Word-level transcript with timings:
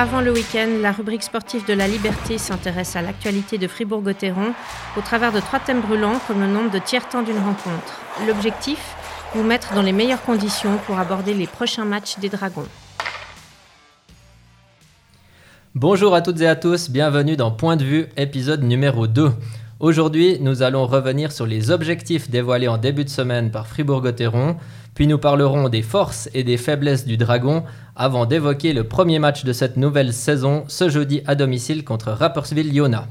Avant 0.00 0.22
le 0.22 0.32
week-end, 0.32 0.78
la 0.80 0.92
rubrique 0.92 1.22
sportive 1.22 1.66
de 1.66 1.74
la 1.74 1.86
Liberté 1.86 2.38
s'intéresse 2.38 2.96
à 2.96 3.02
l'actualité 3.02 3.58
de 3.58 3.68
Fribourg-Gotteron 3.68 4.54
au 4.96 5.02
travers 5.02 5.30
de 5.30 5.40
trois 5.40 5.60
thèmes 5.60 5.82
brûlants 5.82 6.18
comme 6.26 6.40
le 6.40 6.46
nombre 6.46 6.70
de 6.70 6.78
tiers-temps 6.78 7.20
d'une 7.20 7.36
rencontre. 7.36 8.00
L'objectif? 8.26 8.78
Vous 9.34 9.42
mettre 9.42 9.74
dans 9.74 9.82
les 9.82 9.92
meilleures 9.92 10.22
conditions 10.22 10.78
pour 10.86 10.98
aborder 10.98 11.34
les 11.34 11.46
prochains 11.46 11.84
matchs 11.84 12.18
des 12.18 12.30
Dragons. 12.30 12.64
Bonjour 15.74 16.14
à 16.14 16.22
toutes 16.22 16.40
et 16.40 16.48
à 16.48 16.56
tous, 16.56 16.88
bienvenue 16.88 17.36
dans 17.36 17.50
Point 17.50 17.76
de 17.76 17.84
vue, 17.84 18.06
épisode 18.16 18.62
numéro 18.62 19.06
2. 19.06 19.30
Aujourd'hui, 19.80 20.38
nous 20.40 20.62
allons 20.62 20.86
revenir 20.86 21.30
sur 21.30 21.44
les 21.44 21.70
objectifs 21.70 22.30
dévoilés 22.30 22.68
en 22.68 22.78
début 22.78 23.04
de 23.04 23.10
semaine 23.10 23.50
par 23.50 23.66
Fribourg-Gotteron, 23.66 24.56
puis 24.94 25.06
nous 25.06 25.18
parlerons 25.18 25.68
des 25.68 25.82
forces 25.82 26.28
et 26.34 26.44
des 26.44 26.56
faiblesses 26.56 27.06
du 27.06 27.16
Dragon 27.16 27.64
avant 27.96 28.26
d'évoquer 28.26 28.72
le 28.72 28.84
premier 28.84 29.18
match 29.18 29.44
de 29.44 29.52
cette 29.52 29.76
nouvelle 29.76 30.12
saison 30.12 30.64
ce 30.68 30.88
jeudi 30.88 31.22
à 31.26 31.34
domicile 31.34 31.84
contre 31.84 32.12
Rapperswil-Jona. 32.12 33.06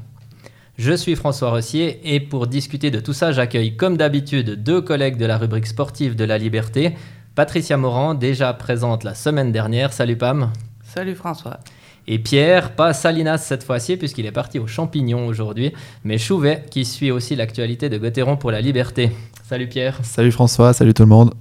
Je 0.78 0.92
suis 0.92 1.14
François 1.14 1.50
Rossier 1.50 2.00
et 2.14 2.20
pour 2.20 2.46
discuter 2.46 2.90
de 2.90 3.00
tout 3.00 3.12
ça, 3.12 3.32
j'accueille 3.32 3.76
comme 3.76 3.96
d'habitude 3.96 4.62
deux 4.62 4.80
collègues 4.80 5.18
de 5.18 5.26
la 5.26 5.36
rubrique 5.36 5.66
sportive 5.66 6.16
de 6.16 6.24
la 6.24 6.38
Liberté. 6.38 6.94
Patricia 7.34 7.76
Morand, 7.76 8.14
déjà 8.14 8.52
présente 8.54 9.04
la 9.04 9.14
semaine 9.14 9.52
dernière. 9.52 9.92
Salut 9.92 10.16
Pam. 10.16 10.50
Salut 10.82 11.14
François. 11.14 11.60
Et 12.06 12.18
Pierre, 12.18 12.74
pas 12.74 12.92
Salinas 12.92 13.38
cette 13.38 13.62
fois-ci 13.62 13.96
puisqu'il 13.96 14.26
est 14.26 14.32
parti 14.32 14.58
aux 14.58 14.66
champignons 14.66 15.26
aujourd'hui, 15.26 15.72
mais 16.02 16.18
Chouvet 16.18 16.64
qui 16.70 16.84
suit 16.84 17.10
aussi 17.10 17.36
l'actualité 17.36 17.88
de 17.88 17.98
Gauthieron 17.98 18.36
pour 18.36 18.50
la 18.50 18.60
Liberté. 18.60 19.10
Salut 19.44 19.68
Pierre. 19.68 19.98
Salut 20.02 20.32
François, 20.32 20.72
salut 20.72 20.94
tout 20.94 21.02
le 21.02 21.08
monde. 21.08 21.34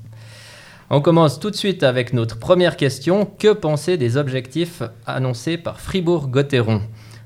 On 0.91 1.01
commence 1.01 1.39
tout 1.39 1.51
de 1.51 1.55
suite 1.55 1.83
avec 1.83 2.13
notre 2.13 2.39
première 2.39 2.75
question. 2.75 3.29
Que 3.37 3.53
penser 3.53 3.95
des 3.95 4.17
objectifs 4.17 4.81
annoncés 5.05 5.57
par 5.57 5.79
Fribourg-Gotteron? 5.79 6.81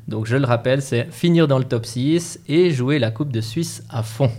Donc 0.09 0.25
je 0.25 0.35
le 0.35 0.45
rappelle, 0.45 0.81
c'est 0.81 1.09
finir 1.13 1.47
dans 1.47 1.59
le 1.59 1.63
top 1.63 1.85
6 1.85 2.41
et 2.49 2.71
jouer 2.71 2.99
la 2.99 3.09
Coupe 3.09 3.31
de 3.31 3.39
Suisse 3.39 3.81
à 3.89 4.03
fond. 4.03 4.29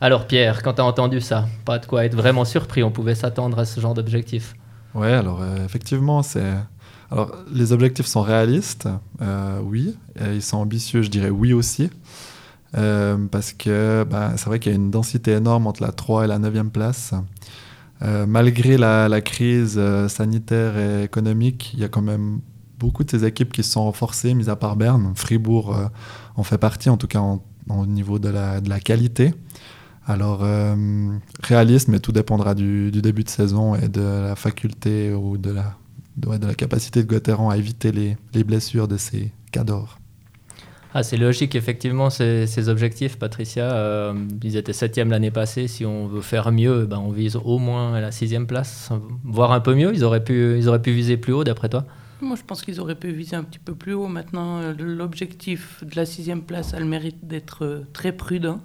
Alors 0.00 0.26
Pierre, 0.26 0.62
quand 0.62 0.72
tu 0.72 0.80
as 0.80 0.84
entendu 0.86 1.20
ça, 1.20 1.46
pas 1.66 1.78
de 1.78 1.84
quoi 1.84 2.06
être 2.06 2.14
vraiment 2.14 2.46
surpris, 2.46 2.82
on 2.82 2.90
pouvait 2.90 3.14
s'attendre 3.14 3.58
à 3.58 3.66
ce 3.66 3.78
genre 3.80 3.92
d'objectif. 3.92 4.54
Ouais, 4.94 5.12
alors 5.12 5.42
euh, 5.42 5.62
effectivement, 5.62 6.22
c'est... 6.22 6.54
Alors 7.10 7.36
les 7.52 7.74
objectifs 7.74 8.06
sont 8.06 8.22
réalistes, 8.22 8.88
euh, 9.20 9.60
oui, 9.62 9.94
ils 10.24 10.40
sont 10.40 10.56
ambitieux, 10.56 11.02
je 11.02 11.10
dirais 11.10 11.28
oui 11.28 11.52
aussi. 11.52 11.90
Euh, 12.78 13.18
parce 13.30 13.52
que 13.52 14.06
bah, 14.08 14.32
c'est 14.36 14.46
vrai 14.46 14.58
qu'il 14.58 14.72
y 14.72 14.74
a 14.74 14.76
une 14.76 14.90
densité 14.90 15.32
énorme 15.32 15.66
entre 15.66 15.82
la 15.82 15.92
3 15.92 16.24
et 16.24 16.28
la 16.28 16.38
9e 16.38 16.70
place. 16.70 17.12
Euh, 18.02 18.24
malgré 18.26 18.78
la, 18.78 19.20
crise 19.20 19.76
euh, 19.76 20.08
sanitaire 20.08 20.78
et 20.78 21.04
économique, 21.04 21.72
il 21.74 21.80
y 21.80 21.84
a 21.84 21.88
quand 21.88 22.02
même 22.02 22.40
beaucoup 22.78 23.04
de 23.04 23.10
ces 23.10 23.26
équipes 23.26 23.52
qui 23.52 23.62
se 23.62 23.72
sont 23.72 23.84
renforcées, 23.84 24.32
mis 24.32 24.48
à 24.48 24.56
part 24.56 24.76
Berne. 24.76 25.12
Fribourg 25.14 25.76
euh, 25.76 25.86
en 26.36 26.42
fait 26.42 26.56
partie, 26.56 26.88
en 26.88 26.96
tout 26.96 27.08
cas 27.08 27.20
au 27.20 27.86
niveau 27.86 28.18
de 28.18 28.30
la, 28.30 28.80
qualité. 28.80 29.34
Alors, 30.06 30.44
réaliste, 31.40 31.86
mais 31.86 32.00
tout 32.00 32.10
dépendra 32.10 32.56
du, 32.56 32.90
début 32.90 33.22
de 33.22 33.28
saison 33.28 33.76
et 33.76 33.88
de 33.88 34.00
la 34.00 34.34
faculté 34.34 35.12
ou 35.12 35.36
de 35.36 35.52
la, 35.52 36.54
capacité 36.54 37.04
de 37.04 37.06
Gauthieron 37.06 37.48
à 37.48 37.56
éviter 37.56 37.92
les, 37.92 38.16
les 38.34 38.42
blessures 38.42 38.88
de 38.88 38.96
ses 38.96 39.30
cadors. 39.52 39.99
Ah, 40.92 41.04
c'est 41.04 41.16
logique, 41.16 41.54
effectivement, 41.54 42.10
ces, 42.10 42.68
objectifs, 42.68 43.16
Patricia. 43.16 43.72
Euh, 43.72 44.12
ils 44.42 44.56
étaient 44.56 44.72
septième 44.72 45.10
l'année 45.10 45.30
passée. 45.30 45.68
Si 45.68 45.86
on 45.86 46.08
veut 46.08 46.20
faire 46.20 46.50
mieux, 46.50 46.84
ben, 46.86 46.98
on 46.98 47.10
vise 47.10 47.36
au 47.36 47.58
moins 47.58 48.00
la 48.00 48.10
sixième 48.10 48.48
place, 48.48 48.90
voire 49.22 49.52
un 49.52 49.60
peu 49.60 49.74
mieux. 49.74 49.92
Ils 49.94 50.02
auraient 50.02 50.24
pu, 50.24 50.58
ils 50.58 50.68
auraient 50.68 50.82
pu 50.82 50.90
viser 50.90 51.16
plus 51.16 51.32
haut, 51.32 51.44
d'après 51.44 51.68
toi? 51.68 51.86
Moi, 52.20 52.36
je 52.36 52.42
pense 52.42 52.62
qu'ils 52.62 52.80
auraient 52.80 52.96
pu 52.96 53.12
viser 53.12 53.36
un 53.36 53.44
petit 53.44 53.60
peu 53.60 53.74
plus 53.74 53.94
haut. 53.94 54.08
Maintenant, 54.08 54.58
euh, 54.58 54.74
l'objectif 54.76 55.84
de 55.84 55.94
la 55.94 56.04
sixième 56.04 56.42
place 56.42 56.74
a 56.74 56.80
le 56.80 56.86
mérite 56.86 57.24
d'être 57.24 57.64
euh, 57.64 57.86
très 57.92 58.10
prudent. 58.10 58.60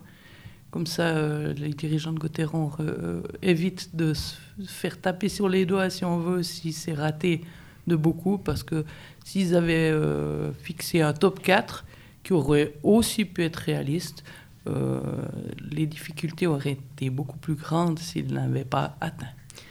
Comme 0.72 0.88
ça, 0.88 1.14
les 1.54 1.70
dirigeants 1.70 2.12
de 2.12 2.20
Gauthieron 2.20 2.70
évitent 3.42 3.96
de 3.96 4.14
se 4.14 4.36
faire 4.68 5.00
taper 5.00 5.30
sur 5.30 5.48
les 5.48 5.66
doigts, 5.66 5.90
si 5.90 6.04
on 6.04 6.18
veut, 6.20 6.44
si 6.44 6.74
c'est 6.74 6.92
raté 6.92 7.46
de 7.88 7.96
beaucoup. 7.96 8.38
Parce 8.38 8.62
que 8.62 8.84
s'ils 9.24 9.56
avaient 9.56 9.94
fixé 10.64 11.00
un 11.00 11.14
top 11.14 11.42
4, 11.42 11.86
qui 12.26 12.34
aurait 12.34 12.74
aussi 12.82 13.24
pu 13.24 13.44
être 13.44 13.58
réaliste, 13.58 14.24
euh, 14.68 15.00
les 15.72 15.86
difficultés 15.86 16.48
auraient 16.48 16.72
été 16.72 17.12
beaucoup 17.12 17.38
plus 17.38 17.54
grandes 17.54 18.00
s'il 18.00 18.34
n'avait 18.34 18.66
pas 18.66 18.98
atteint. 19.00 19.28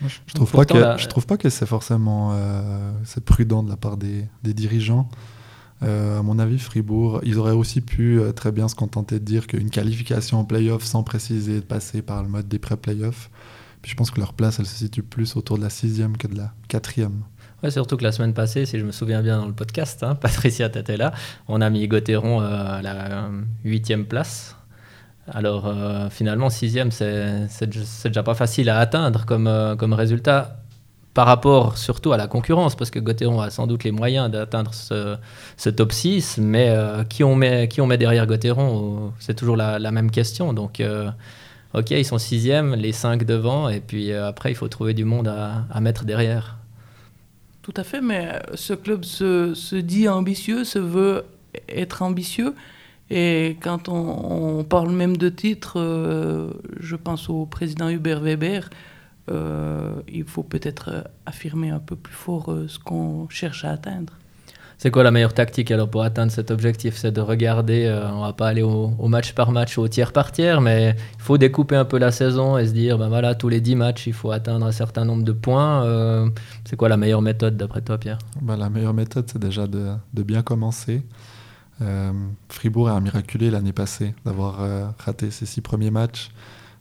je, 0.07 0.35
trouve 0.35 0.53
pas 0.53 0.65
que, 0.65 0.97
je 0.97 1.09
trouve 1.09 1.27
pas 1.27 1.37
que 1.37 1.51
c'est 1.51 1.67
forcément 1.67 2.31
euh, 2.33 2.93
c'est 3.05 3.25
prudent 3.25 3.65
de 3.65 3.69
la 3.69 3.77
part 3.77 3.97
des, 3.97 4.27
des 4.45 4.55
dirigeants. 4.55 5.09
Euh, 5.83 6.21
à 6.21 6.23
mon 6.23 6.39
avis, 6.39 6.61
Fribourg, 6.61 7.21
ils 7.25 7.39
auraient 7.39 7.51
aussi 7.51 7.81
pu 7.81 8.21
très 8.37 8.53
bien 8.53 8.69
se 8.69 8.77
contenter 8.77 9.19
de 9.19 9.25
dire 9.25 9.49
qu'une 9.49 9.69
qualification 9.69 10.39
en 10.39 10.45
play-off 10.45 10.85
sans 10.85 11.03
préciser 11.03 11.57
de 11.57 11.65
passer 11.65 12.03
par 12.03 12.23
le 12.23 12.29
mode 12.29 12.47
des 12.47 12.61
pré-playoffs. 12.61 13.31
Puis 13.83 13.91
je 13.91 13.97
pense 13.97 14.13
que 14.13 14.21
leur 14.21 14.33
place, 14.33 14.61
elle 14.61 14.67
se 14.67 14.77
situe 14.77 15.03
plus 15.03 15.35
autour 15.35 15.59
de 15.59 15.63
la 15.63 15.71
sixième 15.71 16.17
que 16.17 16.29
de 16.29 16.37
la 16.37 16.55
quatrième 16.69 17.25
surtout 17.71 17.97
que 17.97 18.03
la 18.03 18.13
semaine 18.13 18.35
passée, 18.35 18.67
si 18.67 18.79
je 18.79 18.85
me 18.85 18.93
souviens 18.93 19.23
bien 19.23 19.39
dans 19.39 19.47
le 19.47 19.53
podcast, 19.53 20.03
hein, 20.03 20.15
Patricia 20.21 20.71
là, 20.99 21.13
on 21.49 21.61
a 21.61 21.71
mis 21.71 21.87
Gauthieron 21.89 22.43
euh, 22.43 22.79
à 22.79 22.83
la 22.83 23.29
huitième 23.65 24.07
place. 24.07 24.57
Alors 25.33 25.67
euh, 25.67 26.11
finalement, 26.11 26.51
sixième, 26.51 26.91
c'est 26.91 27.49
déjà 28.05 28.23
pas 28.23 28.35
facile 28.35 28.69
à 28.69 28.79
atteindre 28.79 29.25
comme, 29.25 29.47
euh, 29.47 29.75
comme 29.77 29.95
résultat 29.95 30.59
par 31.15 31.27
rapport 31.27 31.79
surtout 31.79 32.13
à 32.13 32.17
la 32.17 32.27
concurrence, 32.27 32.75
parce 32.75 32.91
que 32.91 32.99
Gauthieron 32.99 33.41
a 33.41 33.49
sans 33.49 33.69
doute 33.69 33.85
les 33.85 33.93
moyens 33.93 34.31
d'atteindre 34.31 34.75
ce, 34.75 35.71
top 35.71 35.93
6, 35.93 36.39
mais 36.39 36.77
qui, 37.09 37.23
on 37.23 37.37
met, 37.37 37.69
qui 37.69 37.81
on 37.81 37.87
met 37.87 37.99
derrière 37.99 38.27
Gauthieron, 38.27 39.13
c'est 39.21 39.35
toujours 39.35 39.57
la, 39.57 39.79
même 39.93 40.11
question. 40.11 40.53
Donc, 40.53 40.83
ok, 41.73 41.91
ils 41.93 42.05
sont 42.05 42.19
sixième, 42.19 42.75
les 42.75 42.91
cinq 42.91 43.23
devant, 43.23 43.69
et 43.69 43.79
puis 43.79 44.13
après, 44.13 44.51
il 44.51 44.57
faut 44.57 44.67
trouver 44.67 44.93
du 44.93 45.05
monde 45.05 45.29
à 45.29 45.81
mettre 45.81 46.05
derrière. 46.05 46.57
Tout 47.65 47.73
à 47.79 47.83
fait, 47.83 48.03
mais 48.03 48.29
euh, 48.29 48.57
ce 48.57 48.75
club 48.75 49.07
se, 49.07 49.77
dit 49.77 50.07
ambitieux, 50.07 50.65
se 50.65 50.79
veut 50.79 51.25
être 51.67 52.03
ambitieux. 52.03 52.55
Et 53.09 53.57
quand 53.63 53.89
on, 53.89 54.65
parle 54.65 54.91
même 54.91 55.17
de 55.17 55.31
titre, 55.31 55.81
euh, 55.81 56.51
je 56.79 56.95
pense 56.95 57.31
au 57.31 57.47
président 57.47 57.89
Hubert 57.89 58.21
Weber, 58.21 58.69
euh, 59.31 59.95
il 60.09 60.25
faut 60.25 60.43
peut-être 60.43 61.09
affirmer 61.25 61.71
un 61.71 61.79
peu 61.79 61.97
plus 61.97 62.13
fort 62.13 62.55
ce 62.69 62.79
qu'on 62.79 63.31
cherche 63.31 63.65
à 63.65 63.71
atteindre. 63.71 64.13
C'est 64.79 64.91
quoi 64.91 65.03
la 65.03 65.11
meilleure 65.11 65.35
tactique 65.35 65.73
pour 65.91 66.03
atteindre 66.03 66.33
cet 66.33 66.51
objectif? 66.51 66.97
C'est 66.97 67.13
de 67.13 67.21
regarder, 67.21 67.87
on 67.87 68.07
euh, 68.07 68.11
on 68.13 68.21
va 68.23 68.33
pas 68.33 68.49
aller 68.49 68.63
au, 68.63 69.09
match 69.09 69.33
par 69.33 69.53
match 69.53 69.79
ou 69.79 69.83
au 69.83 69.89
tiers 69.89 70.13
par 70.13 70.33
tiers, 70.33 70.61
mais 70.61 70.97
il 71.17 71.23
faut 71.23 71.39
découper 71.39 71.77
un 71.77 71.85
peu 71.85 71.99
la 71.99 72.11
saison 72.11 72.59
et 72.59 72.67
se 72.67 72.73
dire, 72.73 72.99
ben 72.99 73.09
voilà, 73.09 73.35
tous 73.35 73.49
les 73.49 73.61
10 73.61 73.77
matchs, 73.77 74.07
il 74.07 74.13
faut 74.13 74.31
atteindre 74.31 74.67
un 74.67 74.73
certain 74.73 75.05
nombre 75.05 75.25
de 75.25 75.33
points. 75.33 75.85
Euh, 75.85 76.29
c'est 76.65 76.77
quoi 76.77 76.89
la 76.89 76.97
meilleure 76.97 77.23
méthode 77.23 77.57
d'après 77.57 77.83
toi, 77.83 77.99
Pierre? 77.99 78.19
Ben, 78.43 78.57
La 78.57 78.69
meilleure 78.71 78.95
méthode, 78.95 79.27
c'est 79.31 79.39
déjà 79.39 79.67
de, 79.67 79.97
bien 80.23 80.43
commencer. 80.43 81.03
Euh, 81.83 82.13
Fribourg 82.49 82.89
a 82.89 83.01
miraculé 83.01 83.51
l'année 83.51 83.73
passée 83.73 84.15
d'avoir 84.25 84.59
raté 84.99 85.31
ses 85.31 85.47
six 85.47 85.61
premiers 85.61 85.91
matchs. 85.91 86.31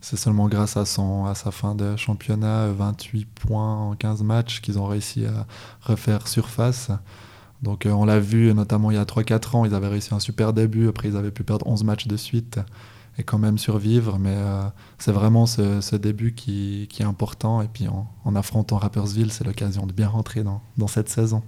C'est 0.03 0.17
seulement 0.17 0.49
grâce 0.49 0.75
à, 0.75 0.83
son, 0.83 1.25
à 1.27 1.33
sa 1.33 1.51
fin 1.51 1.75
de 1.75 1.95
championnat, 1.95 2.67
28 2.67 3.25
points 3.25 3.73
en 3.73 3.95
15 3.95 4.21
matchs, 4.23 4.59
qu'ils 4.59 4.77
ont 4.77 4.85
réussi 4.85 5.25
à 5.25 5.47
refaire 5.81 6.27
surface. 6.27 6.91
Donc 7.63 7.85
euh, 7.85 7.91
on 7.91 8.05
l'a 8.05 8.19
vu 8.19 8.53
notamment 8.53 8.91
il 8.91 8.95
y 8.95 8.99
a 8.99 9.05
3-4 9.05 9.55
ans, 9.55 9.65
ils 9.65 9.73
avaient 9.73 9.87
réussi 9.87 10.13
un 10.13 10.19
super 10.19 10.53
début, 10.53 10.89
après 10.89 11.07
ils 11.07 11.15
avaient 11.15 11.31
pu 11.31 11.43
perdre 11.43 11.65
11 11.65 11.83
matchs 11.85 12.07
de 12.07 12.17
suite 12.17 12.59
et 13.17 13.23
quand 13.23 13.37
même 13.37 13.57
survivre. 13.57 14.19
Mais 14.19 14.35
euh, 14.35 14.63
c'est 14.97 15.13
vraiment 15.13 15.45
ce, 15.45 15.95
début 15.95 16.33
qui, 16.33 16.89
est 16.99 17.03
important. 17.03 17.61
Et 17.61 17.67
puis 17.71 17.87
en, 17.87 18.35
affrontant 18.35 18.77
Rappersville, 18.77 19.31
c'est 19.31 19.45
l'occasion 19.45 19.85
de 19.85 19.93
bien 19.93 20.09
rentrer 20.09 20.43
dans, 20.43 20.61
dans, 20.77 20.87
cette 20.87 21.07
saison. 21.07 21.41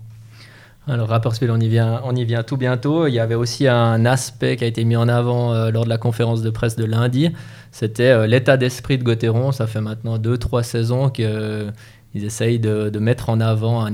Alors 0.87 1.09
Rappersville, 1.09 1.51
on 1.51 1.59
y, 1.59 1.67
vient, 1.67 2.01
on 2.05 2.15
y 2.15 2.23
vient 2.23 2.43
tout 2.43 2.57
bientôt. 2.57 3.07
Il 3.07 3.13
y 3.13 3.19
avait 3.19 3.35
aussi 3.35 3.67
un 3.67 4.05
aspect 4.05 4.55
qui 4.55 4.63
a 4.63 4.67
été 4.67 4.85
mis 4.85 4.95
en 4.95 5.09
avant 5.09 5.53
euh, 5.53 5.71
lors 5.71 5.83
de 5.83 5.89
la 5.89 5.97
conférence 5.97 6.41
de 6.41 6.49
presse 6.49 6.77
de 6.77 6.85
lundi. 6.85 7.31
C'était 7.71 8.25
l'état 8.25 8.55
d'esprit 8.55 8.97
de 8.97 9.03
Gauthieron. 9.03 9.51
Ça 9.51 9.67
fait 9.67 9.81
maintenant 9.81 10.17
2-3 10.17 10.63
saisons 10.63 11.09
que 11.09 11.67
ils 12.15 12.23
essayent 12.23 12.59
de, 12.59 12.97
mettre 12.97 13.29
en 13.29 13.41
avant 13.41 13.85
un, 13.85 13.93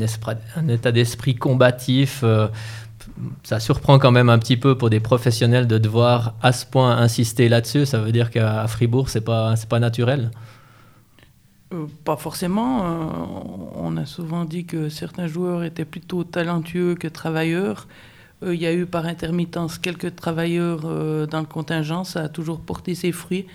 état 0.70 0.92
d'esprit 0.92 1.36
combatif. 1.36 2.22
Euh, 2.24 2.48
ça 3.44 3.60
surprend 3.60 3.98
quand 3.98 4.12
même 4.12 4.30
un 4.30 4.38
petit 4.38 4.58
peu 4.58 4.78
pour 4.78 4.92
des 4.92 5.00
professionnels 5.00 5.68
de 5.68 5.80
devoir 5.80 6.36
à 6.44 6.52
ce 6.52 6.68
point 6.68 6.96
insister 6.98 7.50
là-dessus. 7.50 7.88
Ça 7.88 8.00
veut 8.00 8.12
dire 8.12 8.30
qu'à 8.30 8.68
Fribourg, 8.68 9.10
c'est 9.10 9.22
pas 9.22 9.56
pas 9.68 9.80
naturel. 9.80 10.30
Euh, 11.74 11.88
pas 12.06 12.16
forcément. 12.16 12.84
Euh, 12.84 12.88
on 13.76 13.98
a 13.98 14.06
souvent 14.06 14.46
dit 14.46 14.66
que 14.66 14.90
certains 14.90 15.26
joueurs 15.26 15.64
étaient 15.64 15.86
plutôt 15.86 16.24
talentueux 16.24 16.94
que 16.94 17.08
travailleurs. 17.08 17.88
Il 18.44 18.56
y 18.56 18.66
a 18.66 18.74
eu 18.74 18.86
par 18.86 19.06
intermittence 19.06 19.78
quelques 19.78 20.16
travailleurs 20.16 20.82
dans 21.28 21.40
le 21.40 21.46
contingent. 21.46 22.04
Ça 22.04 22.22
a 22.22 22.30
toujours 22.30 22.60
porté 22.60 22.96
ses 22.96 23.12
fruits. 23.12 23.46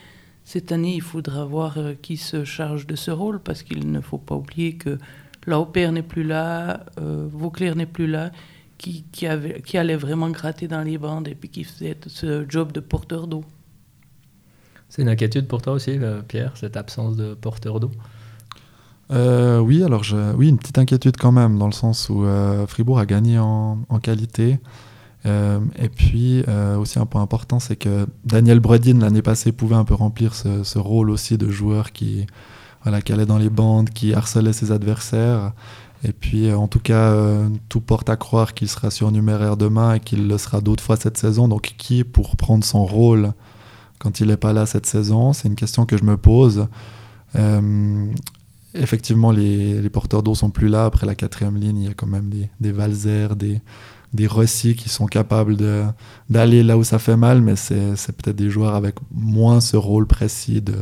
Cette 0.46 0.72
année, 0.72 0.94
il 0.94 1.02
faudra 1.02 1.44
voir 1.44 1.76
euh, 1.76 1.92
qui 2.00 2.16
se 2.16 2.44
charge 2.44 2.86
de 2.86 2.96
ce 2.96 3.10
rôle, 3.10 3.40
parce 3.40 3.62
qu'il 3.62 3.90
ne 3.90 4.00
faut 4.00 4.16
pas 4.16 4.36
oublier 4.36 4.76
que 4.76 4.98
la 5.46 5.62
n'est 5.90 6.02
plus 6.02 6.24
là, 6.24 6.86
euh, 6.98 7.28
Vauclair 7.30 7.76
n'est 7.76 7.92
plus 7.96 8.06
là. 8.06 8.30
qui, 8.78 9.04
qui, 9.12 9.26
avait, 9.26 9.62
qui 9.62 9.78
allait 9.78 9.96
vraiment 9.96 10.30
gratter 10.30 10.68
dans 10.68 10.82
les 10.82 10.98
bandes 10.98 11.28
et 11.28 11.34
puis 11.34 11.48
qui 11.48 11.64
faisait 11.64 11.96
ce 12.06 12.44
job 12.48 12.72
de 12.72 12.80
porteur 12.80 13.26
d'eau. 13.26 13.44
C'est 14.88 15.02
une 15.02 15.08
inquiétude 15.08 15.48
pour 15.48 15.62
toi 15.62 15.72
aussi, 15.72 15.98
euh, 15.98 16.22
Pierre, 16.22 16.52
cette 16.56 16.76
absence 16.76 17.16
de 17.16 17.34
porteur 17.34 17.80
d'eau? 17.80 17.90
Euh, 19.10 19.58
oui, 19.60 19.82
alors 19.82 20.02
je, 20.02 20.34
oui, 20.34 20.48
une 20.48 20.58
petite 20.58 20.78
inquiétude 20.78 21.16
quand 21.16 21.32
même, 21.32 21.58
dans 21.58 21.66
le 21.66 21.72
sens 21.72 22.08
où 22.08 22.24
euh, 22.24 22.66
Fribourg 22.66 22.98
a 22.98 23.06
gagné 23.06 23.38
en, 23.38 23.78
en 23.88 23.98
qualité. 23.98 24.58
Euh, 25.26 25.60
et 25.78 25.88
puis 25.88 26.44
aussi 26.78 26.98
un 26.98 27.06
point 27.06 27.22
important, 27.22 27.58
c'est 27.58 27.76
que 27.76 28.06
Daniel 28.24 28.60
Bredin 28.60 28.98
l'année 29.00 29.22
passée 29.22 29.52
pouvait 29.52 29.74
un 29.74 29.84
peu 29.84 29.94
remplir 29.94 30.34
ce, 30.34 30.78
rôle 30.78 31.10
aussi 31.10 31.36
de 31.36 31.50
joueur 31.50 31.92
qui, 31.92 32.26
voilà, 32.82 33.02
qui 33.02 33.12
allait 33.12 33.26
dans 33.26 33.38
les 33.38 33.50
bandes, 33.50 33.90
qui 33.90 34.14
harcelait 34.14 34.52
ses 34.52 34.72
adversaires. 34.72 35.52
Et 36.04 36.12
puis 36.12 36.52
en 36.52 36.68
tout 36.68 36.78
cas, 36.78 37.14
tout 37.68 37.80
porte 37.80 38.08
à 38.08 38.16
croire 38.16 38.54
qu'il 38.54 38.68
sera 38.68 38.90
surnuméraire 38.90 39.56
demain 39.56 39.94
et 39.94 40.00
qu'il 40.00 40.28
le 40.28 40.38
sera 40.38 40.60
d'autres 40.60 40.84
fois 40.84 40.96
cette 40.96 41.16
saison. 41.16 41.48
Donc 41.48 41.74
qui 41.76 42.04
pour 42.04 42.36
prendre 42.36 42.64
son 42.64 42.84
rôle 42.84 43.32
quand 43.98 44.20
il 44.20 44.28
n'est 44.28 44.36
pas 44.36 44.52
là 44.52 44.66
cette 44.66 44.86
saison 44.86 45.32
C'est 45.32 45.48
une 45.48 45.56
question 45.56 45.86
que 45.86 45.96
je 45.96 46.04
me 46.04 46.16
pose. 46.16 46.68
Euh, 47.34 48.06
effectivement, 48.74 49.30
les, 49.30 49.80
les 49.80 49.90
porteurs 49.90 50.22
d'eau 50.22 50.34
sont 50.34 50.50
plus 50.50 50.68
là. 50.68 50.84
Après 50.84 51.06
la 51.06 51.14
quatrième 51.14 51.56
ligne, 51.56 51.78
il 51.78 51.86
y 51.86 51.90
a 51.90 51.94
quand 51.94 52.06
même 52.06 52.28
des, 52.28 52.50
des 52.60 52.72
Valzer, 52.72 53.36
des, 53.36 53.60
des 54.12 54.26
Rossi 54.26 54.74
qui 54.74 54.88
sont 54.88 55.06
capables 55.06 55.56
d'aller 56.30 56.62
là 56.62 56.76
où 56.76 56.84
ça 56.84 56.98
fait 56.98 57.16
mal, 57.16 57.40
mais 57.40 57.56
c'est 57.56 58.12
peut-être 58.12 58.36
des 58.36 58.50
joueurs 58.50 58.74
avec 58.74 58.96
moins 59.12 59.60
ce 59.60 59.76
rôle 59.76 60.06
précis 60.06 60.60
de, 60.60 60.74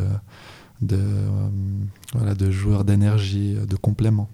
de, 0.80 0.96
euh, 0.96 1.48
voilà, 2.14 2.34
de 2.34 2.50
joueurs 2.50 2.84
d'énergie, 2.84 3.56
de 3.68 3.76
complément. 3.76 4.28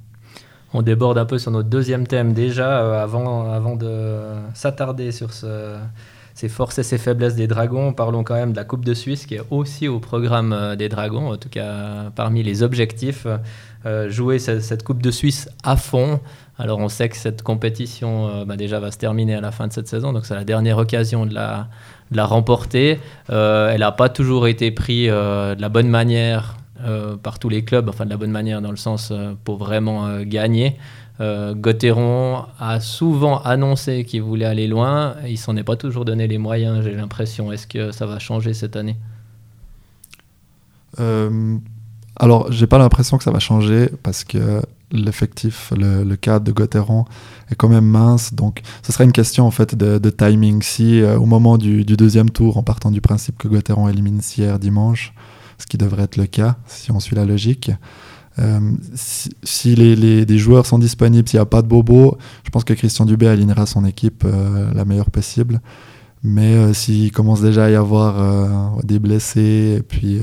On 0.72 0.82
déborde 0.82 1.18
un 1.18 1.24
peu 1.24 1.38
sur 1.38 1.50
notre 1.50 1.68
deuxième 1.68 2.06
thème 2.06 2.32
déjà, 2.32 2.82
euh, 2.82 3.02
avant, 3.02 3.50
avant 3.50 3.74
de 3.76 4.32
s'attarder 4.54 5.10
sur 5.10 5.32
ce, 5.32 5.76
ces 6.40 6.48
forces 6.48 6.78
et 6.78 6.82
ses 6.82 6.96
faiblesses 6.96 7.34
des 7.34 7.46
Dragons. 7.46 7.92
Parlons 7.92 8.24
quand 8.24 8.34
même 8.34 8.52
de 8.52 8.56
la 8.56 8.64
Coupe 8.64 8.84
de 8.84 8.94
Suisse 8.94 9.26
qui 9.26 9.34
est 9.34 9.42
aussi 9.50 9.88
au 9.88 10.00
programme 10.00 10.52
euh, 10.52 10.76
des 10.76 10.88
Dragons, 10.88 11.32
en 11.32 11.36
tout 11.36 11.48
cas 11.48 12.10
parmi 12.14 12.42
les 12.42 12.62
objectifs. 12.62 13.26
Euh, 13.86 14.10
jouer 14.10 14.38
cette, 14.38 14.82
Coupe 14.82 15.02
de 15.02 15.10
Suisse 15.10 15.48
à 15.64 15.76
fond. 15.76 16.20
Alors 16.60 16.78
on 16.78 16.88
sait 16.88 17.08
que 17.08 17.16
cette 17.16 17.42
compétition 17.42 18.28
euh, 18.28 18.44
bah, 18.44 18.56
déjà 18.56 18.80
va 18.80 18.90
se 18.90 18.98
terminer 18.98 19.34
à 19.34 19.40
la 19.40 19.50
fin 19.50 19.66
de 19.66 19.72
cette 19.72 19.88
saison, 19.88 20.12
donc 20.12 20.26
c'est 20.26 20.34
la 20.34 20.44
dernière 20.44 20.78
occasion 20.78 21.26
de 21.26 21.34
la, 21.34 21.68
remporter. 22.26 23.00
elle 23.28 23.80
n'a 23.80 23.92
pas 23.92 24.08
toujours 24.08 24.46
été 24.46 24.70
prise 24.70 25.08
de 25.08 25.60
la 25.60 25.68
bonne 25.68 25.88
manière 25.88 26.56
par 27.22 27.38
tous 27.38 27.48
les 27.48 27.64
clubs, 27.64 27.88
enfin 27.88 28.04
de 28.04 28.10
la 28.10 28.16
bonne 28.16 28.30
manière 28.30 28.60
dans 28.60 28.70
le 28.70 28.76
sens 28.76 29.12
pour 29.44 29.58
vraiment 29.58 30.20
gagner. 30.22 30.76
Euh, 31.20 31.54
Gauthieron 31.54 32.46
a 32.58 32.80
souvent 32.80 33.42
annoncé 33.42 34.04
qu'il 34.04 34.22
voulait 34.22 34.46
aller 34.46 34.66
loin. 34.66 35.16
Il 35.28 35.36
s'en 35.36 35.56
est 35.56 35.62
pas 35.62 35.76
toujours 35.76 36.06
donné 36.06 36.26
les 36.26 36.38
moyens, 36.38 36.82
j'ai 36.82 36.94
l'impression. 36.94 37.52
Est-ce 37.52 37.66
que 37.66 37.92
ça 37.92 38.06
va 38.06 38.18
changer 38.18 38.54
cette 38.54 38.74
année? 38.74 38.96
Euh, 40.98 41.58
Alors, 42.16 42.50
j'ai 42.50 42.66
pas 42.66 42.78
l'impression 42.78 43.18
que 43.18 43.24
ça 43.24 43.30
va 43.30 43.38
changer 43.38 43.90
parce 44.02 44.24
que 44.24 44.62
l'effectif, 44.92 45.72
le, 45.76 46.14
cadre 46.16 46.44
de 46.44 46.52
Gauthieron 46.52 47.04
est 47.50 47.54
quand 47.54 47.68
même 47.68 47.86
mince. 47.86 48.34
Donc, 48.34 48.62
ce 48.82 48.92
serait 48.92 49.04
une 49.04 49.12
question 49.12 49.46
en 49.46 49.50
fait 49.50 49.74
de, 49.74 50.10
timing. 50.10 50.62
Si 50.62 51.00
euh, 51.00 51.18
au 51.18 51.26
moment 51.26 51.58
du, 51.58 51.84
deuxième 51.84 52.30
tour, 52.30 52.56
en 52.56 52.62
partant 52.62 52.90
du 52.90 53.00
principe 53.00 53.38
que 53.38 53.48
Gauthieron 53.48 53.88
élimine 53.88 54.20
hier 54.36 54.58
dimanche, 54.58 55.14
ce 55.58 55.66
qui 55.66 55.76
devrait 55.76 56.04
être 56.04 56.16
le 56.16 56.26
cas 56.26 56.56
si 56.66 56.90
on 56.90 57.00
suit 57.00 57.16
la 57.16 57.24
logique, 57.24 57.70
euh, 58.38 58.60
si, 58.94 59.74
les, 59.74 59.96
les, 59.96 60.38
joueurs 60.38 60.64
sont 60.64 60.78
disponibles, 60.78 61.28
s'il 61.28 61.38
n'y 61.38 61.42
a 61.42 61.46
pas 61.46 61.62
de 61.62 61.66
bobo, 61.66 62.16
je 62.44 62.50
pense 62.50 62.64
que 62.64 62.72
Christian 62.72 63.04
Dubé 63.04 63.26
alignera 63.26 63.66
son 63.66 63.84
équipe 63.84 64.24
euh, 64.24 64.72
la 64.72 64.84
meilleure 64.84 65.10
possible. 65.10 65.60
Mais 66.22 66.54
euh, 66.54 66.72
s'il 66.72 67.12
commence 67.12 67.40
déjà 67.40 67.64
à 67.64 67.70
y 67.70 67.74
avoir 67.74 68.82
des 68.84 68.98
blessés 68.98 69.76
et 69.78 69.82
puis 69.82 70.20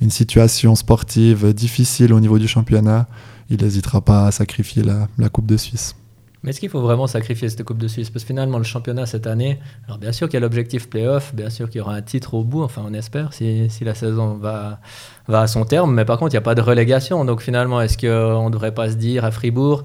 une 0.00 0.10
situation 0.10 0.74
sportive 0.74 1.52
difficile 1.52 2.12
au 2.12 2.20
niveau 2.20 2.38
du 2.38 2.48
championnat, 2.48 3.06
il 3.50 3.62
n'hésitera 3.62 4.00
pas 4.00 4.26
à 4.26 4.30
sacrifier 4.30 4.82
la, 4.82 5.28
Coupe 5.28 5.46
de 5.46 5.56
Suisse. 5.56 5.96
Mais 6.42 6.50
est-ce 6.50 6.60
qu'il 6.60 6.68
faut 6.68 6.80
vraiment 6.80 7.06
sacrifier 7.06 7.48
cette 7.48 7.64
Coupe 7.64 7.78
de 7.78 7.88
Suisse? 7.88 8.10
Parce 8.10 8.22
que 8.22 8.28
finalement, 8.28 8.58
le 8.58 8.64
championnat 8.64 9.06
cette 9.06 9.26
année, 9.26 9.58
alors 9.86 9.98
bien 9.98 10.12
sûr 10.12 10.28
qu'il 10.28 10.34
y 10.34 10.36
a 10.36 10.40
l'objectif 10.40 10.88
playoff, 10.88 11.34
bien 11.34 11.50
sûr 11.50 11.68
qu'il 11.68 11.78
y 11.78 11.82
aura 11.82 11.94
un 11.94 12.02
titre 12.02 12.34
au 12.34 12.44
bout, 12.44 12.62
enfin 12.62 12.82
on 12.86 12.94
espère, 12.94 13.32
si, 13.32 13.68
la 13.80 13.94
saison 13.94 14.34
va, 14.34 14.80
va 15.26 15.40
à 15.40 15.46
son 15.46 15.64
terme, 15.64 15.94
mais 15.94 16.04
par 16.04 16.18
contre, 16.18 16.32
il 16.32 16.36
n'y 16.36 16.38
a 16.38 16.42
pas 16.42 16.54
de 16.54 16.60
relégation. 16.60 17.24
Donc 17.24 17.42
finalement, 17.42 17.80
est-ce 17.80 17.98
qu'on 17.98 18.46
ne 18.46 18.52
devrait 18.52 18.74
pas 18.74 18.90
se 18.90 18.94
dire 18.94 19.24
à 19.24 19.32
Fribourg, 19.32 19.82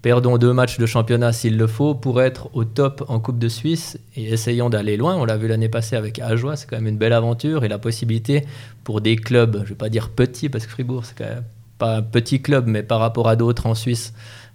perdons 0.00 0.38
deux 0.38 0.52
matchs 0.52 0.78
de 0.78 0.86
championnat 0.86 1.32
s'il 1.32 1.56
le 1.56 1.66
faut 1.66 1.96
pour 1.96 2.22
être 2.22 2.50
au 2.54 2.64
top 2.64 3.04
en 3.08 3.18
Coupe 3.18 3.40
de 3.40 3.48
Suisse 3.48 3.98
et 4.14 4.32
essayons 4.32 4.70
d'aller 4.70 4.96
loin? 4.96 5.16
On 5.16 5.24
l'a 5.24 5.36
vu 5.36 5.48
l'année 5.48 5.68
passée 5.68 5.96
avec 5.96 6.20
Ajoie, 6.20 6.54
c'est 6.54 6.68
quand 6.68 6.76
même 6.76 6.86
une 6.86 6.98
belle 6.98 7.14
aventure 7.14 7.64
et 7.64 7.68
la 7.68 7.78
possibilité 7.78 8.46
pour 8.84 9.00
des 9.00 9.16
clubs, 9.16 9.56
je 9.56 9.62
ne 9.62 9.68
vais 9.70 9.74
pas 9.74 9.88
dire 9.88 10.10
petits 10.10 10.48
parce 10.48 10.66
que 10.66 10.70
Fribourg 10.70 11.04
c'est 11.04 11.18
quand 11.18 11.24
même 11.24 11.42
pas 11.78 11.96
un 11.96 12.02
petit 12.02 12.42
club, 12.42 12.66
mais 12.66 12.82
par 12.82 13.00
rapport 13.00 13.28
à 13.28 13.36
d'autres 13.36 13.66
en 13.66 13.74
Suisse, 13.74 14.12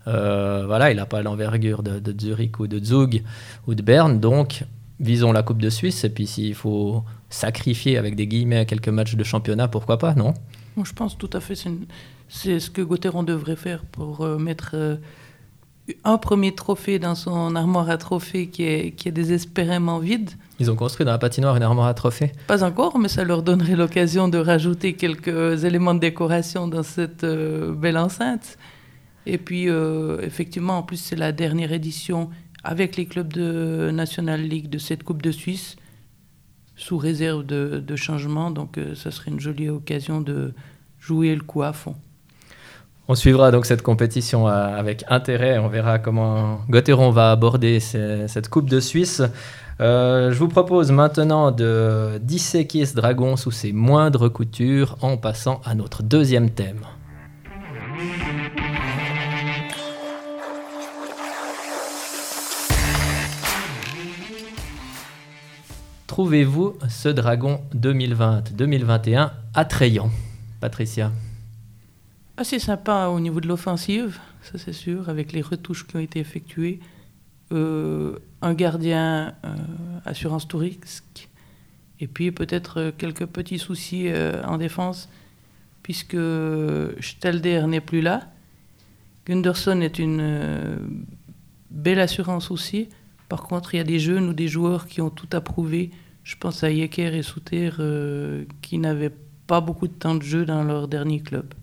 euh, 0.08 0.64
voilà, 0.66 0.92
il 0.92 0.98
n'a 0.98 1.06
pas 1.06 1.22
l'envergure 1.22 1.84
de, 1.84 2.16
Zurich 2.20 2.60
ou 2.60 2.68
de 2.68 2.84
Zug 2.84 3.24
ou 3.68 3.76
de 3.76 3.82
Berne. 3.82 4.20
Donc, 4.20 4.64
visons 5.00 5.32
la 5.32 5.44
Coupe 5.44 5.62
de 5.62 5.70
Suisse. 5.70 6.04
Et 6.04 6.10
puis, 6.10 6.28
s'il 6.28 6.56
faut 6.56 7.04
sacrifier 7.30 7.98
avec 7.98 8.16
des 8.16 8.28
guillemets 8.28 8.66
quelques 8.66 8.90
matchs 8.90 9.16
de 9.16 9.24
championnat, 9.24 9.68
pourquoi 9.68 9.98
pas, 9.98 10.16
non? 10.16 10.34
Je 10.82 10.94
pense 10.94 11.18
tout 11.18 11.30
à 11.34 11.40
fait. 11.40 11.56
C'est 12.30 12.60
ce 12.60 12.70
que 12.70 12.82
Gauthieron 12.82 13.24
devrait 13.24 13.56
faire 13.56 13.84
pour 13.84 14.22
euh, 14.22 14.38
mettre 14.38 14.72
euh, 14.74 14.96
un 16.04 16.18
premier 16.18 16.54
trophée 16.54 17.00
dans 17.00 17.16
son 17.16 17.56
armoire 17.56 17.89
à 17.89 17.98
trophées 17.98 18.48
qui 18.48 18.63
est, 18.63 18.92
qui 18.92 19.10
est 19.10 19.12
désespérément 19.12 20.00
vide. 20.00 20.31
Ils 20.60 20.72
ont 20.72 20.75
construit 20.75 21.06
dans 21.06 21.12
la 21.12 21.18
patinoire 21.18 21.56
une 21.56 21.63
armoire 21.63 21.88
à 21.88 21.94
trophées 21.94 22.31
Pas 22.48 22.63
encore, 22.63 22.98
mais 23.00 23.07
ça 23.07 23.24
leur 23.24 23.44
donnerait 23.44 23.75
l'occasion 23.75 24.28
de 24.28 24.38
rajouter 24.38 24.94
quelques 24.94 25.63
éléments 25.66 25.95
de 25.95 26.00
décoration 26.00 26.68
dans 26.68 26.83
cette 26.83 27.25
belle 27.25 27.98
enceinte. 27.98 28.57
Et 29.25 29.38
puis, 29.38 29.69
euh, 29.69 30.19
effectivement, 30.22 30.78
en 30.80 30.83
plus, 30.83 30.98
c'est 30.98 31.16
la 31.16 31.31
dernière 31.31 31.72
édition 31.72 32.30
avec 32.63 32.95
les 32.95 33.06
clubs 33.06 33.31
de 33.31 33.92
National 33.92 34.42
League 34.42 34.69
de 34.69 34.77
cette 34.77 35.04
Coupe 35.04 35.22
de 35.22 35.31
Suisse, 35.31 35.75
sous 36.75 36.98
réserve 36.98 37.45
de, 37.45 37.84
de 37.86 37.96
changements. 37.96 38.51
Donc, 38.51 38.77
euh, 38.77 38.96
ça 38.96 39.12
serait 39.12 39.32
une 39.32 39.39
jolie 39.39 39.70
occasion 39.70 40.22
de 40.22 40.53
jouer 41.00 41.36
le 41.36 41.41
coup 41.41 41.63
à 41.63 41.74
fond. 41.74 41.96
On 43.08 43.15
suivra 43.15 43.51
donc 43.51 43.65
cette 43.65 43.81
compétition 43.81 44.48
euh, 44.48 44.51
avec 44.51 45.03
intérêt. 45.10 45.58
On 45.58 45.67
verra 45.67 46.00
comment 46.00 46.62
Gauthieron 46.70 47.12
va 47.12 47.31
aborder 47.31 47.79
cette 47.79 48.48
Coupe 48.50 48.70
de 48.70 48.79
Suisse. 48.79 49.22
je 49.79 50.38
vous 50.38 50.48
propose 50.48 50.91
maintenant 50.91 51.51
de 51.51 52.20
disséquer 52.22 52.86
ce 52.86 52.96
dragon 52.96 53.36
sous 53.36 53.51
ses 53.51 53.74
moindres 53.74 54.31
coutures 54.31 54.98
en 55.01 55.17
passant 55.17 55.62
à 55.65 55.75
notre 55.75 56.03
deuxième 56.03 56.51
thème. 56.51 56.86
trouvez-vous 66.12 66.75
ce 66.89 67.08
dragon 67.08 67.62
2020-2021 67.74 69.31
attrayant 69.55 70.12
Patricia? 70.60 71.10
Assez 72.41 72.57
sympa 72.57 73.10
au 73.10 73.19
niveau 73.19 73.39
de 73.39 73.48
l'offensive, 73.48 74.17
ça 74.41 74.57
c'est 74.57 74.74
sûr, 74.74 75.10
avec 75.10 75.31
les 75.31 75.43
retouches 75.43 75.86
qui 75.86 75.95
ont 75.95 76.00
été 76.00 76.17
effectuées. 76.19 76.79
Euh, 77.51 78.17
un 78.41 78.55
gardien 78.55 79.36
euh, 79.45 79.55
assurance 80.05 80.48
tout 80.48 80.63
et 80.63 82.07
puis 82.07 82.31
peut-être 82.31 82.93
quelques 82.98 83.27
petits 83.27 83.60
soucis 83.60 84.07
euh, 84.07 84.41
en 84.43 84.57
défense, 84.57 85.07
puisque 85.83 86.17
Stelder 87.00 87.67
n'est 87.67 87.79
plus 87.79 88.01
là. 88.01 88.21
Gunderson 89.27 89.79
est 89.81 90.00
une 90.00 90.79
belle 91.69 92.00
assurance 92.00 92.50
aussi. 92.50 92.89
Par 93.29 93.43
contre, 93.43 93.75
il 93.75 93.77
y 93.77 93.81
a 93.81 93.83
des 93.83 94.00
jeunes 94.00 94.29
ou 94.29 94.33
des 94.33 94.48
joueurs 94.48 94.88
qui 94.88 95.00
ont 95.00 95.12
tout 95.12 95.29
approuvé. 95.33 95.91
Je 96.24 96.36
pense 96.38 96.63
à 96.63 96.71
Yeker 96.71 97.13
et 97.13 97.21
Souter 97.21 97.69
euh, 97.77 98.45
qui 98.63 98.79
n'avaient 98.79 99.13
pas 99.45 99.62
beaucoup 99.62 99.88
de 99.88 99.93
temps 99.93 100.15
de 100.15 100.24
jeu 100.24 100.43
dans 100.43 100.63
leur 100.63 100.88
dernier 100.88 101.19
club. 101.19 101.53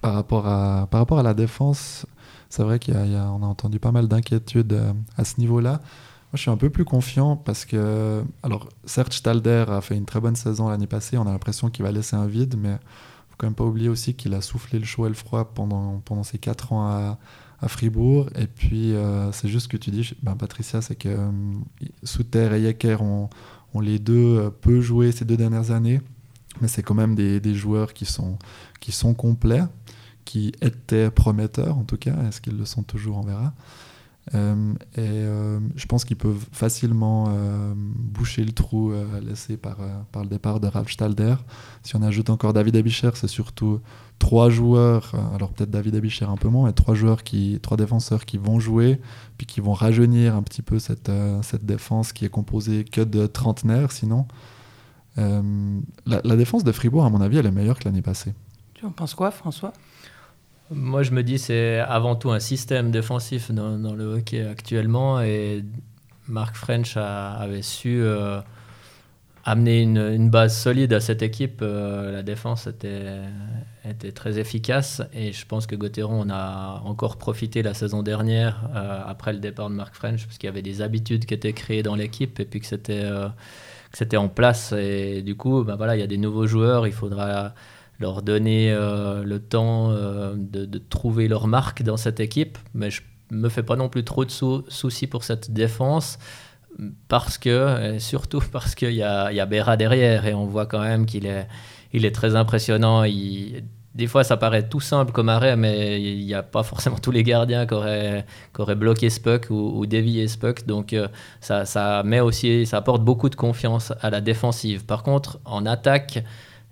Par 0.00 0.14
rapport 0.14 0.46
à, 0.46 0.88
par 0.90 1.00
rapport 1.00 1.18
à 1.18 1.22
la 1.22 1.34
défense, 1.34 2.06
c'est 2.48 2.62
vrai 2.62 2.78
qu'on 2.78 2.94
a, 2.94 3.22
a, 3.22 3.26
entendu 3.26 3.78
pas 3.78 3.92
mal 3.92 4.08
d'inquiétudes 4.08 4.72
euh, 4.72 4.92
à 5.16 5.24
ce 5.24 5.38
niveau-là. 5.38 5.72
Moi, 5.72 6.36
je 6.36 6.42
suis 6.42 6.50
un 6.50 6.56
peu 6.56 6.70
plus 6.70 6.84
confiant 6.84 7.36
parce 7.36 7.64
que, 7.64 8.22
alors, 8.42 8.68
Serge 8.84 9.16
Stalder 9.16 9.64
a 9.68 9.80
fait 9.80 9.96
une 9.96 10.06
très 10.06 10.20
bonne 10.20 10.36
saison 10.36 10.68
l'année 10.68 10.86
passée. 10.86 11.18
On 11.18 11.26
a 11.26 11.32
l'impression 11.32 11.70
qu'il 11.70 11.84
va 11.84 11.90
laisser 11.90 12.14
un 12.14 12.26
vide, 12.26 12.54
mais 12.56 12.74
faut 13.28 13.36
quand 13.36 13.48
même 13.48 13.54
pas 13.54 13.64
oublier 13.64 13.88
aussi 13.88 14.14
qu'il 14.14 14.32
a 14.34 14.40
soufflé 14.40 14.78
le 14.78 14.84
chaud 14.84 15.06
et 15.06 15.08
le 15.08 15.14
froid 15.16 15.52
pendant, 15.52 16.00
pendant 16.04 16.22
ses 16.22 16.38
quatre 16.38 16.72
ans 16.72 16.86
à, 16.86 17.18
à 17.60 17.68
Fribourg. 17.68 18.30
Et 18.36 18.46
puis, 18.46 18.94
euh, 18.94 19.32
c'est 19.32 19.48
juste 19.48 19.64
ce 19.64 19.68
que 19.68 19.76
tu 19.76 19.90
dis, 19.90 20.14
ben, 20.22 20.34
Patricia, 20.36 20.80
c'est 20.80 20.94
que 20.94 21.08
euh, 21.08 21.30
Souter 22.02 22.50
et 22.54 22.60
Yecker 22.60 23.02
ont, 23.02 23.28
ont, 23.74 23.80
les 23.80 23.98
deux 23.98 24.38
euh, 24.38 24.50
peu 24.50 24.80
joué 24.80 25.12
ces 25.12 25.24
deux 25.24 25.36
dernières 25.36 25.70
années, 25.70 26.00
mais 26.60 26.68
c'est 26.68 26.82
quand 26.82 26.94
même 26.94 27.14
des, 27.14 27.40
des, 27.40 27.54
joueurs 27.54 27.92
qui 27.92 28.06
sont, 28.06 28.38
qui 28.80 28.92
sont 28.92 29.14
complets, 29.14 29.64
qui 30.24 30.52
étaient 30.60 31.10
prometteurs 31.10 31.78
en 31.78 31.84
tout 31.84 31.96
cas. 31.96 32.16
Est-ce 32.28 32.40
qu'ils 32.40 32.56
le 32.56 32.64
sont 32.64 32.82
toujours 32.82 33.18
On 33.18 33.22
verra. 33.22 33.52
Euh, 34.34 34.74
et 34.94 35.00
euh, 35.00 35.58
je 35.74 35.86
pense 35.86 36.04
qu'ils 36.04 36.16
peuvent 36.16 36.46
facilement 36.52 37.26
euh, 37.30 37.72
boucher 37.76 38.44
le 38.44 38.52
trou 38.52 38.92
laissé 39.22 39.56
par, 39.56 39.78
par 40.12 40.22
le 40.22 40.28
départ 40.28 40.60
de 40.60 40.68
Ralf 40.68 40.90
Stalder. 40.90 41.36
Si 41.82 41.96
on 41.96 42.02
ajoute 42.02 42.30
encore 42.30 42.52
David 42.52 42.76
Abicher, 42.76 43.10
c'est 43.14 43.28
surtout 43.28 43.80
trois 44.18 44.50
joueurs, 44.50 45.14
alors 45.34 45.50
peut-être 45.50 45.70
David 45.70 45.96
Abicher 45.96 46.26
un 46.26 46.36
peu 46.36 46.48
moins, 46.48 46.66
mais 46.66 46.72
trois 46.72 46.94
joueurs 46.94 47.22
qui, 47.22 47.58
trois 47.62 47.76
défenseurs 47.76 48.26
qui 48.26 48.36
vont 48.36 48.60
jouer, 48.60 49.00
puis 49.38 49.46
qui 49.46 49.60
vont 49.60 49.72
rajeunir 49.72 50.36
un 50.36 50.42
petit 50.42 50.62
peu 50.62 50.78
cette, 50.78 51.10
cette 51.42 51.64
défense 51.64 52.12
qui 52.12 52.24
est 52.24 52.30
composée 52.30 52.84
que 52.84 53.00
de 53.00 53.26
trentenaires 53.26 53.92
sinon. 53.92 54.26
La, 55.16 56.22
la, 56.24 56.36
défense 56.36 56.64
de 56.64 56.72
Fribourg, 56.72 57.04
à 57.04 57.10
mon 57.10 57.20
avis, 57.20 57.36
elle 57.36 57.44
est 57.44 57.50
meilleure 57.50 57.78
que 57.78 57.84
l'année 57.84 58.00
passée. 58.00 58.32
Tu 58.72 58.86
en 58.86 58.90
penses 58.90 59.12
quoi, 59.12 59.30
François? 59.30 59.74
Moi, 60.70 61.02
je 61.02 61.10
me 61.10 61.22
dis 61.22 61.38
c'est 61.38 61.78
avant 61.80 62.14
tout 62.14 62.30
un 62.30 62.38
système 62.38 62.90
défensif 62.90 63.50
dans, 63.50 63.94
le 63.94 64.04
hockey 64.04 64.46
actuellement. 64.46 65.20
Et 65.20 65.64
Mark 66.28 66.54
French 66.54 66.96
avait 66.96 67.62
su 67.62 68.00
euh, 68.02 68.40
amener 69.44 69.82
une, 69.82 70.30
base 70.30 70.56
solide 70.56 70.92
à 70.92 71.00
cette 71.00 71.22
équipe. 71.22 71.60
Euh, 71.62 72.12
la 72.12 72.22
défense 72.22 72.68
était, 72.68 74.12
très 74.14 74.38
efficace. 74.38 75.02
Et 75.12 75.32
je 75.32 75.44
pense 75.44 75.66
que 75.66 75.74
Gauthieron 75.74 76.20
en 76.20 76.30
a 76.30 76.82
encore 76.84 77.16
profité 77.16 77.62
la 77.62 77.74
saison 77.74 78.04
dernière 78.04 78.70
euh, 78.76 79.02
après 79.04 79.32
le 79.32 79.40
départ 79.40 79.70
de 79.70 79.74
Mark 79.74 79.94
French 79.94 80.24
parce 80.24 80.38
qu'il 80.38 80.46
y 80.46 80.50
avait 80.50 80.62
des 80.62 80.82
habitudes 80.82 81.26
qui 81.26 81.34
étaient 81.34 81.52
créées 81.52 81.82
dans 81.82 81.96
l'équipe 81.96 82.38
et 82.38 82.44
puis 82.44 82.60
que 82.60 82.66
c'était 82.66 83.10
c'était 83.92 84.16
en 84.16 84.28
place. 84.28 84.72
Et 84.72 85.22
du 85.22 85.34
coup, 85.34 85.64
ben 85.64 85.74
voilà, 85.74 85.96
il 85.96 86.00
y 86.00 86.04
a 86.04 86.06
des 86.06 86.18
nouveaux 86.18 86.46
joueurs, 86.46 86.86
il 86.86 86.92
faudra 86.92 87.54
leur 88.00 88.22
donner 88.22 88.72
euh, 88.72 89.22
le 89.22 89.38
temps 89.38 89.90
euh, 89.90 90.34
de, 90.36 90.78
trouver 90.78 91.28
leur 91.28 91.46
marque 91.46 91.82
dans 91.82 91.96
cette 91.96 92.18
équipe. 92.18 92.58
Mais 92.74 92.90
je 92.90 93.02
me 93.30 93.48
fais 93.48 93.62
pas 93.62 93.76
non 93.76 93.88
plus 93.88 94.04
trop 94.04 94.24
de 94.24 94.30
soucis 94.30 95.06
pour 95.06 95.24
cette 95.24 95.50
défense 95.52 96.18
parce 97.08 97.38
que, 97.38 97.96
surtout 97.98 98.42
parce 98.52 98.74
qu'il 98.74 98.94
y 98.94 99.02
a, 99.02 99.32
y 99.32 99.46
Béra 99.46 99.76
derrière 99.76 100.26
et 100.26 100.34
on 100.34 100.46
voit 100.46 100.66
quand 100.66 100.80
même 100.80 101.06
qu'il 101.06 101.26
est, 101.26 101.46
il 101.92 102.04
est 102.04 102.14
très 102.14 102.36
impressionnant. 102.36 103.04
Des 103.94 104.06
fois, 104.06 104.22
ça 104.22 104.36
paraît 104.36 104.68
tout 104.68 104.80
simple 104.80 105.10
comme 105.10 105.28
arrêt, 105.28 105.56
mais 105.56 106.00
il 106.00 106.24
n'y 106.24 106.34
a 106.34 106.44
pas 106.44 106.62
forcément 106.62 106.98
tous 106.98 107.10
les 107.10 107.24
gardiens 107.24 107.66
qui 107.66 107.74
auraient, 107.74 108.24
qui 108.54 108.60
auraient 108.60 108.76
bloqué 108.76 109.10
ce 109.10 109.18
puck 109.18 109.48
ou, 109.50 109.78
ou 109.78 109.84
dévié. 109.86 110.26
Donc, 110.66 110.92
euh, 110.92 111.08
ça, 111.40 111.64
ça, 111.64 112.02
met 112.04 112.20
aussi, 112.20 112.66
ça 112.66 112.76
apporte 112.76 113.02
beaucoup 113.02 113.28
de 113.28 113.34
confiance 113.34 113.92
à 114.00 114.10
la 114.10 114.20
défensive. 114.20 114.86
Par 114.86 115.02
contre, 115.02 115.40
en 115.44 115.66
attaque, 115.66 116.22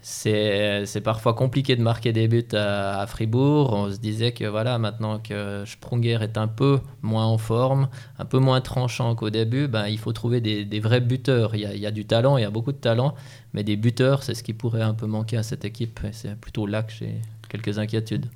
c'est 0.01 1.01
parfois 1.03 1.35
compliqué 1.35 1.75
de 1.75 1.83
marquer 1.83 2.13
des 2.13 2.29
buts 2.29 2.47
à, 2.53 3.05
Fribourg. 3.09 3.73
On 3.73 3.91
se 3.91 3.99
disait 3.99 4.33
que 4.33 4.45
voilà, 4.45 4.79
maintenant 4.79 5.19
que 5.19 5.65
Sprunger 5.67 6.19
est 6.23 6.39
un 6.39 6.47
peu 6.47 6.81
moins 7.03 7.27
en 7.27 7.39
forme, 7.39 7.89
un 8.19 8.25
peu 8.25 8.39
moins 8.39 8.61
tranchant 8.61 9.15
qu'au 9.15 9.31
début, 9.31 9.67
ben, 9.67 9.89
il 9.89 9.99
faut 9.99 10.13
trouver 10.13 10.41
des, 10.41 10.81
vrais 10.81 11.01
buteurs. 11.01 11.55
Il 11.57 11.63
y, 11.63 11.87
a, 11.87 11.91
du 11.91 12.07
talent, 12.07 12.37
il 12.39 12.43
y 12.43 12.45
a 12.45 12.51
beaucoup 12.51 12.73
de 12.73 12.79
talent, 12.79 13.15
mais 13.55 13.65
des 13.65 13.77
buteurs, 13.77 14.23
c'est 14.23 14.35
ce 14.35 14.43
qui 14.43 14.55
pourrait 14.55 14.83
un 14.83 14.95
peu 14.95 15.07
manquer 15.07 15.37
à 15.37 15.43
cette 15.43 15.65
équipe. 15.65 16.01
c'est 16.13 16.37
plutôt 16.37 16.67
là 16.67 16.85
que 16.85 16.93
j'ai 16.93 17.17
quelques 17.49 17.79
inquiétudes. 17.79 18.27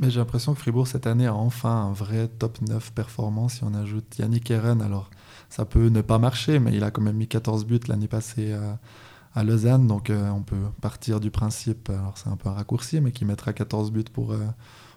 Mais 0.00 0.10
j'ai 0.10 0.20
l'impression 0.20 0.54
que 0.54 0.60
Fribourg 0.60 0.86
cette 0.86 1.06
année 1.06 1.26
a 1.26 1.34
enfin 1.34 1.86
un 1.88 1.92
vrai 1.92 2.28
top 2.28 2.60
9 2.62 2.92
performance. 2.92 3.54
Si 3.54 3.64
on 3.64 3.74
ajoute 3.74 4.18
Yannick 4.18 4.50
Eren, 4.50 4.80
alors 4.80 5.10
ça 5.50 5.64
peut 5.64 5.88
ne 5.88 6.00
pas 6.02 6.18
marcher, 6.18 6.60
mais 6.60 6.72
il 6.72 6.84
a 6.84 6.90
quand 6.90 7.02
même 7.02 7.16
mis 7.16 7.26
14 7.26 7.66
buts 7.66 7.80
l'année 7.88 8.06
passée. 8.06 8.52
À 8.52 8.78
à 9.34 9.44
Lausanne. 9.44 9.86
Donc 9.86 10.10
euh, 10.10 10.30
on 10.30 10.42
peut 10.42 10.56
partir 10.80 11.20
du 11.20 11.30
principe, 11.30 11.90
alors 11.90 12.16
c'est 12.16 12.28
un 12.28 12.36
peu 12.36 12.48
un 12.48 12.54
raccourci, 12.54 13.00
mais 13.00 13.12
qui 13.12 13.24
mettra 13.24 13.52
14 13.52 13.92
buts 13.92 14.04
pour, 14.12 14.32
euh, 14.32 14.38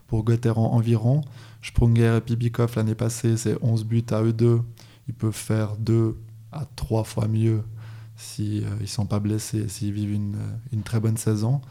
pour 0.07 0.25
environ. 0.57 1.21
Sprunger 1.61 2.17
et 2.17 2.21
Pibikov 2.21 2.73
l'année 2.75 2.95
passée, 2.95 3.37
c'est 3.37 3.57
11 3.61 3.85
buts 3.85 4.05
à 4.11 4.21
eux 4.23 4.33
deux. 4.33 4.61
Ils 5.07 5.13
peuvent 5.13 5.31
faire 5.31 5.75
deux 5.77 6.17
à 6.51 6.65
trois 6.75 7.03
fois 7.03 7.27
mieux 7.27 7.63
s'ils 8.17 8.61
si, 8.61 8.65
euh, 8.65 8.79
ne 8.79 8.85
sont 8.85 9.05
pas 9.05 9.19
blessés, 9.19 9.67
s'ils 9.67 9.93
vivent 9.93 10.13
une, 10.13 10.37
une, 10.73 10.83
très 10.83 10.99
bonne 10.99 11.17
saison. 11.17 11.61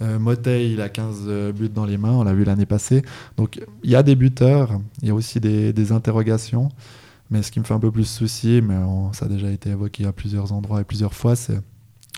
Euh, 0.00 0.18
Motey, 0.18 0.70
il 0.72 0.80
a 0.80 0.88
15 0.88 1.52
buts 1.54 1.68
dans 1.68 1.84
les 1.84 1.98
mains, 1.98 2.12
on 2.12 2.24
l'a 2.24 2.34
vu 2.34 2.44
l'année 2.44 2.66
passée. 2.66 3.02
Donc 3.36 3.60
il 3.82 3.90
y 3.90 3.96
a 3.96 4.02
des 4.02 4.16
buteurs, 4.16 4.80
il 5.02 5.08
y 5.08 5.10
a 5.10 5.14
aussi 5.14 5.38
des, 5.38 5.72
des, 5.72 5.92
interrogations. 5.92 6.70
Mais 7.30 7.42
ce 7.42 7.50
qui 7.50 7.60
me 7.60 7.64
fait 7.64 7.74
un 7.74 7.80
peu 7.80 7.90
plus 7.90 8.04
soucier, 8.04 8.60
mais 8.60 8.74
ça 9.12 9.26
a 9.26 9.28
déjà 9.28 9.50
été 9.50 9.70
évoqué 9.70 10.04
à 10.04 10.12
plusieurs 10.12 10.52
endroits 10.52 10.80
et 10.80 10.84
plusieurs 10.84 11.14
fois, 11.14 11.34
c'est 11.34 11.60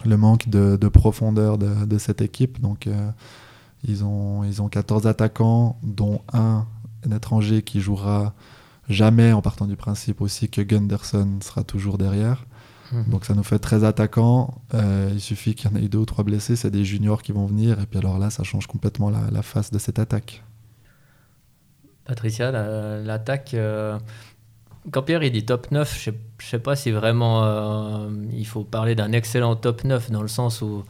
le 0.07 0.17
manque 0.17 0.49
de, 0.49 0.89
profondeur 0.89 1.59
de, 1.59 1.99
cette 1.99 2.21
équipe. 2.21 2.61
Donc, 2.61 2.87
euh, 2.87 3.11
ils, 3.87 4.05
ont, 4.05 4.45
ils 4.45 4.63
ont 4.63 4.69
14 4.69 5.07
attaquants, 5.07 5.79
dont 5.83 6.23
un, 6.33 6.67
étranger 7.15 7.63
qui 7.63 7.81
jouera 7.81 8.33
jamais 8.89 9.33
en 9.33 9.43
partant 9.43 9.67
du 9.67 9.77
principe 9.77 10.21
aussi 10.21 10.49
que 10.49 10.63
Gunderson 10.63 11.39
sera 11.43 11.63
toujours 11.65 11.99
derrière. 11.99 12.47
Mhm. 12.93 13.05
Donc 13.11 13.25
ça 13.25 13.35
nous 13.35 13.43
fait 13.43 13.59
13 13.59 13.85
attaquants. 13.85 14.63
Euh, 14.73 15.11
il 15.13 15.21
suffit 15.21 15.55
qu'il 15.55 15.71
y 15.71 15.75
en 15.75 15.77
ait 15.77 15.89
deux 15.89 15.99
ou 15.99 16.05
trois 16.07 16.25
blessés. 16.25 16.57
C'est 16.57 16.71
des 16.71 16.85
juniors 16.85 17.23
qui 17.23 17.33
vont 17.33 17.47
venir. 17.47 17.81
Et 17.81 17.87
puis 17.87 17.99
alors 17.99 18.19
là, 18.19 18.31
ça 18.31 18.43
change 18.43 18.67
complètement 18.67 19.11
la, 19.11 19.43
face 19.43 19.71
de 19.71 19.79
cette 19.79 19.99
attaque. 19.99 20.43
Patricia, 22.05 22.51
l'attaque, 23.03 23.55
euh, 23.55 23.99
quand 24.91 25.03
Pierre 25.03 25.23
il 25.23 25.33
dit 25.33 25.45
top 25.45 25.71
9, 25.71 26.01
je 26.03 26.11
ne 26.11 26.17
sais 26.41 26.59
pas 26.59 26.77
si 26.77 26.91
vraiment 26.91 27.45
euh, 27.45 28.09
il 28.33 28.47
faut 28.47 28.65
parler 28.65 28.95
d'un 28.95 29.13
excellent 29.13 29.57
top 29.57 29.85
9 29.85 30.11
dans 30.11 30.23
le 30.23 30.29
sens 30.29 30.61
où 30.63 30.85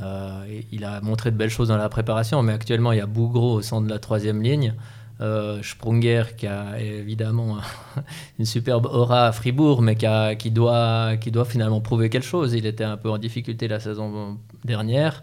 euh, 0.00 0.60
il 0.70 0.84
a 0.84 1.00
montré 1.00 1.30
de 1.30 1.36
belles 1.36 1.50
choses 1.50 1.68
dans 1.68 1.76
la 1.76 1.88
préparation, 1.88 2.42
mais 2.42 2.52
actuellement 2.52 2.92
il 2.92 2.98
y 2.98 3.00
a 3.00 3.06
Bougro 3.06 3.54
au 3.54 3.62
centre 3.62 3.86
de 3.86 3.90
la 3.90 3.98
troisième 3.98 4.42
ligne. 4.42 4.74
Euh, 5.20 5.60
Sprunger 5.64 6.22
qui 6.36 6.46
a 6.46 6.78
évidemment 6.78 7.58
une 8.38 8.44
superbe 8.44 8.86
aura 8.86 9.26
à 9.26 9.32
Fribourg, 9.32 9.82
mais 9.82 9.96
qui, 9.96 10.50
doit, 10.52 11.16
qui 11.16 11.32
doit 11.32 11.44
finalement 11.44 11.80
prouver 11.80 12.08
quelque 12.08 12.26
chose. 12.26 12.54
Il 12.54 12.66
était 12.66 12.84
un 12.84 12.96
peu 12.96 13.10
en 13.10 13.18
difficulté 13.18 13.66
la 13.66 13.80
saison 13.80 14.38
dernière. 14.64 15.22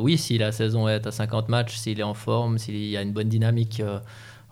oui, 0.00 0.18
si 0.18 0.36
la 0.36 0.50
saison 0.50 0.88
est 0.88 1.06
à 1.06 1.12
50 1.12 1.48
matchs, 1.48 1.76
s'il 1.76 2.00
est 2.00 2.04
en 2.04 2.14
forme, 2.14 2.58
s'il 2.58 2.74
y 2.74 2.96
a 2.96 3.02
une 3.02 3.12
bonne 3.12 3.28
dynamique 3.28 3.80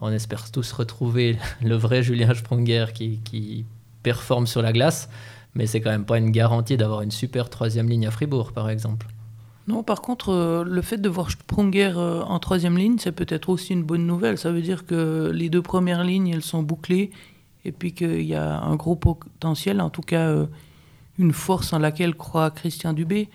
on 0.01 0.13
espère 0.13 0.51
tous 0.51 0.73
retrouver 0.73 1.39
le 1.63 1.75
vrai 1.75 2.03
Julien 2.03 2.35
Sprunger 2.35 2.87
qui, 2.95 3.65
performe 4.03 4.47
sur 4.47 4.63
la 4.63 4.73
glace, 4.73 5.09
mais 5.55 5.67
c'est 5.67 5.81
quand 5.81 5.91
même 5.91 6.05
pas 6.05 6.19
une 6.19 6.31
garantie 6.31 6.77
d'avoir 6.77 7.03
une 7.03 7.11
super 7.11 7.51
troisième 7.51 7.89
ligne 7.89 8.07
à 8.07 8.11
Fribourg, 8.11 8.53
par 8.53 8.71
exemple. 8.71 9.07
Non, 9.67 9.83
par 9.83 10.01
contre, 10.01 10.31
euh, 10.31 10.65
le 10.65 10.81
fait 10.81 10.97
de 10.97 11.09
voir 11.09 11.31
Sprunger 11.31 11.93
euh, 11.97 12.23
en 12.23 12.39
troisième 12.39 12.79
ligne, 12.79 12.97
c'est 12.99 13.13
peut-être 13.13 13.51
aussi 13.51 13.75
une 13.75 13.83
bonne 13.83 14.07
nouvelle. 14.07 14.39
Ça 14.39 14.51
veut 14.51 14.63
dire 14.63 14.87
que 14.87 15.31
les 15.35 15.51
deux 15.51 15.61
premières 15.61 16.05
lignes, 16.05 16.29
elles 16.29 16.43
sont 16.43 16.63
bouclées, 16.63 17.11
et 17.65 17.73
puis 17.73 17.93
qu'il 17.93 18.23
y 18.23 18.35
a 18.35 18.61
un 18.61 18.77
gros 18.77 18.97
potentiel, 18.97 19.81
en 19.81 19.91
tout 19.91 20.01
cas 20.01 20.29
euh, 20.29 20.47
une 21.19 21.33
force 21.33 21.73
en 21.73 21.79
laquelle 21.79 22.15
croit 22.15 22.51
Christian 22.51 22.93
Dubé. 22.95 23.29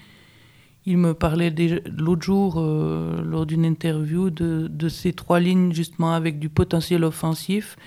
Il 0.86 0.98
me 0.98 1.14
parlait 1.14 1.54
l'autre 1.98 2.24
jour, 2.24 2.56
euh, 2.58 3.22
lors 3.24 3.46
d'une 3.46 3.64
interview, 3.64 4.30
de, 4.30 4.90
ces 4.90 5.14
trois 5.14 5.40
lignes 5.40 5.74
justement 5.74 6.14
avec 6.14 6.40
du 6.40 6.50
potentiel 6.50 7.04
offensif 7.06 7.78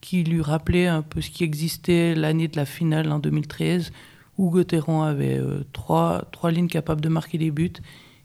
qui 0.00 0.24
lui 0.24 0.42
rappelait 0.42 0.88
un 0.88 1.02
peu 1.02 1.20
ce 1.20 1.30
qui 1.30 1.44
existait 1.44 2.16
l'année 2.16 2.48
de 2.48 2.56
la 2.56 2.64
finale 2.64 3.12
en 3.12 3.20
2013, 3.20 3.92
où 4.36 4.50
Gauthieron 4.50 5.02
avait 5.02 5.38
euh, 5.38 5.62
trois, 5.72 6.24
trois 6.32 6.50
lignes 6.50 6.66
capables 6.66 7.00
de 7.00 7.08
marquer 7.08 7.38
des 7.38 7.52
buts, 7.52 7.72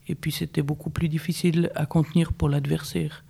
et 0.08 0.16
puis 0.16 0.32
c'était 0.32 0.64
beaucoup 0.64 0.90
plus 0.90 1.10
difficile 1.10 1.70
à 1.76 1.86
contenir 1.86 2.34
pour 2.34 2.50
l'adversaire. 2.50 3.24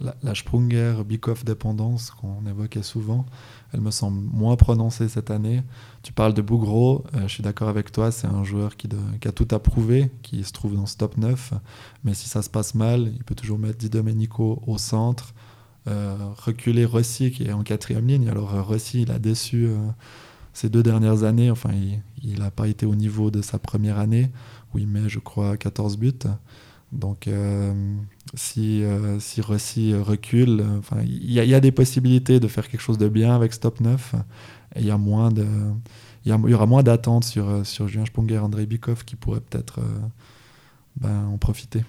La, 0.00 0.16
la 0.24 0.34
Sprunger-Bikoff 0.34 1.44
dépendance 1.44 2.10
qu'on 2.10 2.44
évoquait 2.46 2.82
souvent, 2.82 3.26
elle 3.72 3.80
me 3.80 3.90
semble 3.90 4.20
moins 4.20 4.56
prononcée 4.56 5.08
cette 5.08 5.30
année. 5.30 5.62
Tu 6.02 6.12
parles 6.12 6.34
de 6.34 6.42
Bougro, 6.42 7.04
euh, 7.14 7.22
je 7.22 7.28
suis 7.28 7.42
d'accord 7.42 7.68
avec 7.68 7.92
toi, 7.92 8.10
c'est 8.10 8.26
un 8.26 8.44
joueur 8.44 8.76
qui, 8.76 8.88
a 9.24 9.32
tout 9.32 9.48
approuvé, 9.52 10.10
qui 10.22 10.42
se 10.44 10.52
trouve 10.52 10.76
dans 10.76 10.86
ce 10.86 10.96
top 10.96 11.16
9, 11.16 11.54
mais 12.04 12.14
si 12.14 12.28
ça 12.28 12.42
se 12.42 12.50
passe 12.50 12.74
mal, 12.74 13.12
il 13.14 13.24
peut 13.24 13.34
toujours 13.34 13.58
mettre 13.58 13.78
Di 13.78 13.88
Domenico 13.88 14.62
au 14.66 14.78
centre, 14.78 15.32
euh, 15.86 16.16
reculer 16.36 16.84
Rossi 16.84 17.30
qui 17.30 17.44
est 17.44 17.52
en 17.52 17.62
quatrième 17.62 18.06
ligne. 18.06 18.28
Alors 18.28 18.54
euh, 18.54 18.62
Rossi, 18.62 19.02
il 19.02 19.10
a 19.10 19.18
déçu 19.18 19.68
ces 20.52 20.68
deux 20.68 20.82
dernières 20.82 21.24
années, 21.24 21.50
enfin 21.50 21.70
il 22.22 22.38
n'a 22.38 22.50
pas 22.50 22.68
été 22.68 22.86
au 22.86 22.94
niveau 22.94 23.30
de 23.30 23.42
sa 23.42 23.58
première 23.58 23.98
année, 23.98 24.30
où 24.72 24.78
il 24.78 24.86
met 24.86 25.08
je 25.08 25.18
crois 25.18 25.56
14 25.56 25.98
buts. 25.98 26.12
Donc, 26.94 27.26
euh, 27.26 27.72
si, 28.34 28.84
euh, 28.84 29.18
si 29.18 29.40
Rossi 29.40 29.94
recule, 29.94 30.64
il 31.02 31.32
y, 31.32 31.54
a 31.54 31.60
des 31.60 31.72
possibilités 31.72 32.40
de 32.40 32.48
faire 32.48 32.68
quelque 32.68 32.80
chose 32.80 32.98
de 32.98 33.08
bien 33.08 33.34
avec 33.34 33.52
Stop 33.52 33.80
9. 33.80 34.14
Et 34.76 34.80
il 34.80 34.86
y 34.86 34.90
a 34.90 34.98
moins 34.98 35.30
de, 35.30 35.46
il 36.24 36.32
y, 36.32 36.54
aura 36.54 36.66
moins 36.66 36.82
d'attentes 36.82 37.24
sur, 37.24 37.66
sur 37.66 37.88
Julien 37.88 38.06
Sponger, 38.06 38.38
André 38.38 38.66
Bikov 38.66 39.04
qui 39.04 39.16
pourraient 39.16 39.40
peut-être 39.40 39.80
euh, 39.80 40.00
ben, 40.96 41.26
en 41.26 41.36
profiter. 41.36 41.84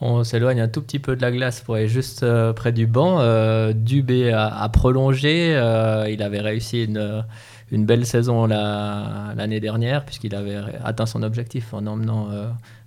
On 0.00 0.24
s'éloigne 0.24 0.60
un 0.60 0.68
tout 0.68 0.82
petit 0.82 0.98
peu 0.98 1.16
de 1.16 1.22
la 1.22 1.30
glace 1.30 1.60
pour 1.60 1.76
aller 1.76 1.88
juste 1.88 2.26
près 2.54 2.72
du 2.72 2.86
banc. 2.86 3.20
Dubé 3.72 4.32
a, 4.32 4.68
prolongé. 4.68 5.50
il 6.10 6.22
avait 6.22 6.40
réussi 6.40 6.84
une, 6.84 7.84
belle 7.86 8.04
saison 8.04 8.46
l'année 8.46 9.60
dernière, 9.60 10.04
puisqu'il 10.04 10.34
avait 10.34 10.58
atteint 10.84 11.06
son 11.06 11.22
objectif 11.22 11.72
en 11.72 11.86
emmenant 11.86 12.28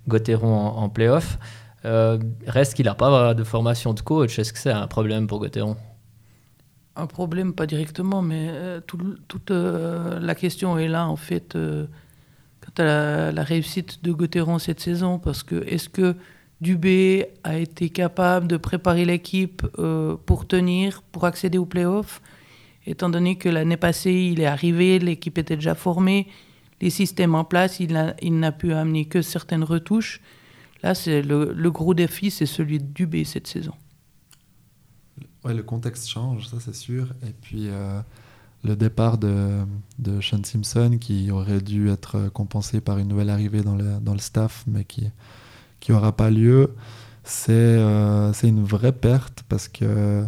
Gauthieron 0.06 0.54
en, 0.54 0.82
en 0.82 0.88
playoff. 0.90 1.38
Euh, 1.84 2.18
reste 2.46 2.74
qu'il 2.74 2.86
n'a 2.86 2.94
pas 2.94 3.34
de 3.34 3.44
formation 3.44 3.94
de 3.94 4.00
coach. 4.00 4.38
Est-ce 4.38 4.52
que 4.52 4.58
c'est 4.58 4.72
un 4.72 4.86
problème 4.86 5.26
pour 5.26 5.38
Gauthieron? 5.38 5.76
Un 6.96 7.06
problème, 7.06 7.54
pas 7.54 7.66
directement, 7.66 8.22
mais 8.22 8.48
euh, 8.50 8.80
toute 8.80 9.50
euh, 9.50 10.18
la 10.18 10.34
question 10.34 10.78
est 10.78 10.88
là, 10.88 11.06
en 11.06 11.16
fait, 11.16 11.54
euh, 11.54 11.86
quant 12.60 12.82
à 12.82 13.30
la, 13.30 13.42
réussite 13.44 14.02
de 14.02 14.10
Gauthieron 14.10 14.58
cette 14.58 14.80
saison, 14.80 15.20
parce 15.20 15.44
que 15.44 15.64
est-ce 15.66 15.88
que 15.88 16.16
Dubé 16.60 17.28
a 17.44 17.58
été 17.58 17.88
capable 17.90 18.48
de 18.48 18.56
préparer 18.56 19.04
l'équipe 19.04 19.64
pour 20.26 20.46
tenir, 20.48 21.02
pour 21.02 21.24
accéder 21.24 21.58
aux 21.58 21.66
playoffs, 21.66 22.20
étant 22.86 23.08
donné 23.08 23.36
que 23.36 23.48
l'année 23.48 23.76
passée, 23.76 24.12
il 24.32 24.40
est 24.40 24.46
arrivé, 24.46 24.98
l'équipe 24.98 25.38
était 25.38 25.56
déjà 25.56 25.74
formée, 25.74 26.26
les 26.80 26.90
systèmes 26.90 27.34
en 27.34 27.44
place, 27.44 27.80
il 27.80 28.38
n'a 28.38 28.52
pu 28.52 28.72
amener 28.72 29.04
que 29.04 29.22
certaines 29.22 29.64
retouches. 29.64 30.20
Là, 30.82 30.94
c'est 30.94 31.22
le, 31.22 31.52
le 31.52 31.70
gros 31.70 31.94
défi, 31.94 32.30
c'est 32.30 32.46
celui 32.46 32.78
de 32.78 32.84
Dubé 32.84 33.24
cette 33.24 33.46
saison. 33.46 33.74
Ouais, 35.44 35.54
le 35.54 35.62
contexte 35.62 36.08
change, 36.08 36.48
ça 36.48 36.58
c'est 36.60 36.74
sûr. 36.74 37.08
Et 37.26 37.32
puis 37.32 37.68
euh, 37.68 38.00
le 38.64 38.76
départ 38.76 39.18
de, 39.18 39.64
de, 39.98 40.20
Sean 40.20 40.42
Simpson, 40.44 40.98
qui 41.00 41.30
aurait 41.30 41.60
dû 41.60 41.90
être 41.90 42.28
compensé 42.28 42.80
par 42.80 42.98
une 42.98 43.08
nouvelle 43.08 43.30
arrivée 43.30 43.62
dans 43.62 43.76
le, 43.76 43.98
dans 44.00 44.12
le 44.12 44.18
staff, 44.18 44.64
mais 44.66 44.84
qui 44.84 45.06
qui 45.80 45.92
n'aura 45.92 46.12
pas 46.16 46.30
lieu, 46.30 46.74
c'est 47.24 47.52
euh, 47.52 48.32
c'est 48.32 48.48
une 48.48 48.64
vraie 48.64 48.92
perte 48.92 49.44
parce 49.48 49.68
que 49.68 50.24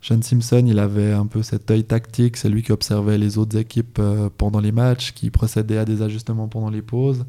Sean 0.00 0.22
Simpson, 0.22 0.64
il 0.66 0.78
avait 0.78 1.12
un 1.12 1.26
peu 1.26 1.42
cet 1.42 1.68
œil 1.70 1.82
tactique, 1.82 2.36
c'est 2.36 2.48
lui 2.48 2.62
qui 2.62 2.70
observait 2.70 3.18
les 3.18 3.38
autres 3.38 3.56
équipes 3.58 3.98
euh, 3.98 4.30
pendant 4.36 4.60
les 4.60 4.70
matchs, 4.70 5.12
qui 5.12 5.30
procédait 5.30 5.78
à 5.78 5.84
des 5.84 6.02
ajustements 6.02 6.46
pendant 6.46 6.70
les 6.70 6.82
pauses. 6.82 7.26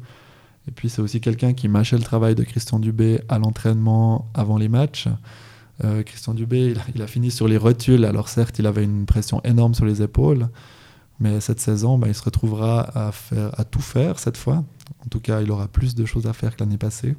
Et 0.68 0.70
puis 0.70 0.88
c'est 0.88 1.02
aussi 1.02 1.20
quelqu'un 1.20 1.54
qui 1.54 1.66
mâchait 1.66 1.96
le 1.96 2.04
travail 2.04 2.34
de 2.36 2.44
Christian 2.44 2.78
Dubé 2.78 3.20
à 3.28 3.38
l'entraînement 3.38 4.30
avant 4.34 4.58
les 4.58 4.68
matchs. 4.68 5.08
Euh, 5.82 6.02
Christian 6.04 6.34
Dubé, 6.34 6.74
il 6.94 7.02
a, 7.02 7.06
fini 7.06 7.30
sur 7.30 7.48
les 7.48 7.56
rotules. 7.56 8.04
Alors 8.04 8.28
certes, 8.28 8.58
il 8.58 8.66
avait 8.66 8.84
une 8.84 9.06
pression 9.06 9.42
énorme 9.44 9.74
sur 9.74 9.84
les 9.84 10.02
épaules, 10.02 10.48
mais 11.20 11.40
cette 11.40 11.60
saison, 11.60 11.98
bah, 11.98 12.06
il 12.08 12.14
se 12.14 12.22
retrouvera 12.22 12.82
à, 13.08 13.12
faire, 13.12 13.58
à 13.58 13.64
tout 13.64 13.80
faire 13.80 14.18
cette 14.20 14.36
fois. 14.36 14.64
En 15.04 15.08
tout 15.10 15.20
cas, 15.20 15.40
il 15.40 15.50
aura 15.50 15.68
plus 15.68 15.94
de 15.94 16.04
choses 16.04 16.26
à 16.26 16.32
faire 16.32 16.54
que 16.54 16.62
l'année 16.62 16.78
passée. 16.78 17.16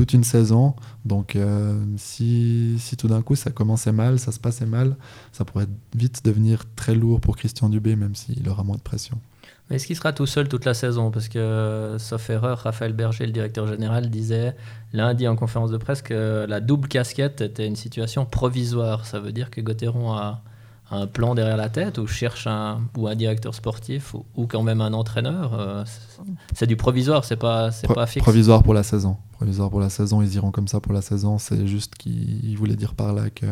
Toute 0.00 0.14
une 0.14 0.24
saison. 0.24 0.74
Donc 1.04 1.36
euh, 1.36 1.78
si, 1.98 2.76
si, 2.78 2.96
tout 2.96 3.06
d'un 3.06 3.20
coup 3.20 3.36
ça 3.36 3.50
commençait 3.50 3.92
mal, 3.92 4.18
ça 4.18 4.32
se 4.32 4.40
passait 4.40 4.64
mal, 4.64 4.96
ça 5.30 5.44
pourrait 5.44 5.66
vite 5.94 6.24
devenir 6.24 6.62
très 6.74 6.94
lourd 6.94 7.20
pour 7.20 7.36
Christian 7.36 7.68
Dubé, 7.68 7.96
même 7.96 8.14
s'il 8.14 8.48
aura 8.48 8.62
moins 8.62 8.76
de 8.76 8.80
pression. 8.80 9.18
Est-ce 9.68 9.86
qu'il 9.86 9.96
sera 9.96 10.14
tout 10.14 10.24
seul 10.24 10.48
toute 10.48 10.64
la 10.64 10.72
saison? 10.72 11.10
Parce 11.10 11.28
que, 11.28 11.96
sauf 11.98 12.30
erreur, 12.30 12.60
Raphaël 12.60 12.94
Berger, 12.94 13.26
le 13.26 13.32
directeur 13.32 13.66
général, 13.66 14.08
disait 14.08 14.56
lundi 14.94 15.28
en 15.28 15.36
conférence 15.36 15.70
de 15.70 15.76
presse 15.76 16.00
que 16.00 16.46
la 16.48 16.60
double 16.60 16.88
casquette 16.88 17.42
était 17.42 17.66
une 17.66 17.76
situation 17.76 18.24
provisoire. 18.24 19.04
Ça 19.04 19.20
veut 19.20 19.32
dire 19.32 19.50
que 19.50 19.60
Gauthieron 19.60 20.14
a 20.14 20.42
un 20.90 21.06
plan 21.06 21.34
derrière 21.34 21.56
la 21.56 21.68
tête 21.68 21.98
ou 21.98 22.06
cherche 22.06 22.46
un, 22.46 22.80
ou 22.96 23.06
un 23.06 23.14
directeur 23.14 23.54
sportif 23.54 24.14
ou, 24.34 24.46
quand 24.46 24.62
même 24.62 24.80
un 24.80 24.92
entraîneur. 24.92 25.54
Euh, 25.54 25.84
c'est 26.52 26.66
du 26.66 26.76
provisoire, 26.76 27.24
c'est 27.24 27.36
pas, 27.36 27.70
c'est 27.70 27.86
pas 27.86 28.06
fixe. 28.06 28.24
Provisoire 28.24 28.62
pour 28.62 28.74
la 28.74 28.82
saison. 28.82 29.16
Provisoire 29.32 29.70
pour 29.70 29.80
la 29.80 29.90
saison, 29.90 30.20
ils 30.20 30.34
iront 30.34 30.50
comme 30.50 30.68
ça 30.68 30.80
pour 30.80 30.92
la 30.92 31.02
saison. 31.02 31.38
C'est 31.38 31.66
juste 31.66 31.94
qu'il 31.94 32.56
voulait 32.56 32.76
dire 32.76 32.94
par 32.94 33.12
là 33.12 33.30
que 33.30 33.46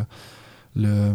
le, 0.75 1.15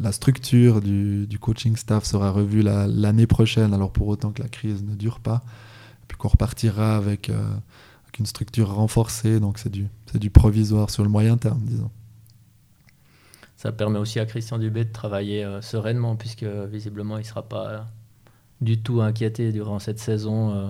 la 0.00 0.12
structure 0.12 0.80
du, 0.80 1.26
du, 1.26 1.38
coaching 1.38 1.76
staff 1.76 2.04
sera 2.04 2.30
revue 2.30 2.62
l'année 2.62 3.26
prochaine, 3.26 3.72
alors 3.74 3.92
pour 3.92 4.08
autant 4.08 4.30
que 4.32 4.42
la 4.42 4.48
crise 4.48 4.82
ne 4.82 4.94
dure 4.94 5.20
pas, 5.20 5.42
puis 6.06 6.16
qu'on 6.18 6.28
repartira 6.28 6.96
avec, 6.96 7.30
euh, 7.30 7.50
avec, 8.04 8.18
une 8.18 8.26
structure 8.26 8.74
renforcée, 8.74 9.40
donc 9.40 9.58
c'est 9.58 9.70
du, 9.70 9.86
du 10.14 10.30
provisoire 10.30 10.90
sur 10.90 11.02
le 11.02 11.08
moyen 11.08 11.36
terme, 11.36 11.60
disons. 11.62 11.90
Ça 13.58 13.70
permet 13.70 13.98
aussi 13.98 14.18
à 14.18 14.24
Christian 14.24 14.56
Dubé 14.56 14.86
de 14.86 14.92
travailler 14.92 15.44
euh, 15.44 15.60
sereinement, 15.60 16.16
puisque 16.16 16.44
visiblement 16.44 17.18
il 17.18 17.22
ne 17.22 17.26
sera 17.26 17.42
pas 17.42 17.86
du 18.62 18.80
tout 18.80 19.02
inquiété 19.02 19.52
durant 19.52 19.78
cette 19.78 19.98
saison. 19.98 20.52
Euh, 20.52 20.68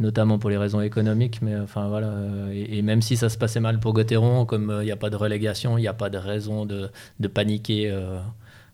notamment 0.00 0.38
pour 0.38 0.50
les 0.50 0.56
raisons 0.56 0.80
économiques. 0.80 1.40
Mais 1.42 1.56
enfin 1.56 1.88
voilà, 1.88 2.08
euh, 2.08 2.50
et, 2.52 2.82
même 2.82 3.02
si 3.02 3.16
ça 3.16 3.28
se 3.28 3.38
passait 3.38 3.60
mal 3.60 3.78
pour 3.78 3.92
Gauthieron, 3.92 4.46
comme 4.46 4.70
euh, 4.70 4.82
il 4.82 4.86
n'y 4.86 4.92
a 4.92 4.96
pas 4.96 5.10
de 5.10 5.16
relégation, 5.16 5.78
il 5.78 5.82
n'y 5.82 5.88
a 5.88 5.94
pas 5.94 6.10
de 6.10 6.18
raison 6.18 6.66
de, 6.66 6.90
paniquer 7.32 7.90
euh, 7.90 8.18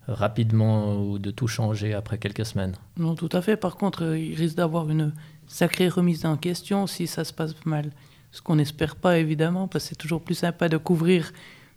rapidement 0.08 0.96
ou 0.96 1.18
de 1.18 1.30
tout 1.30 1.48
changer 1.48 1.92
après 1.92 2.18
quelques 2.18 2.46
semaines. 2.46 2.74
Non, 2.96 3.14
tout 3.14 3.28
à 3.32 3.42
fait. 3.42 3.56
Par 3.56 3.76
contre, 3.76 4.16
il 4.16 4.34
risque 4.34 4.56
d'avoir 4.56 4.88
une 4.88 5.12
sacrée 5.48 5.88
remise 5.88 6.24
en 6.24 6.36
question 6.36 6.86
si 6.86 7.06
ça 7.06 7.24
se 7.24 7.32
passe 7.32 7.54
mal. 7.66 7.90
Ce 8.30 8.40
qu'on 8.40 8.56
n'espère 8.56 8.96
pas, 8.96 9.18
évidemment, 9.18 9.66
parce 9.66 9.84
que 9.84 9.88
c'est 9.90 9.96
toujours 9.96 10.20
plus 10.20 10.34
sympa 10.34 10.68
de 10.68 10.76
couvrir 10.76 11.32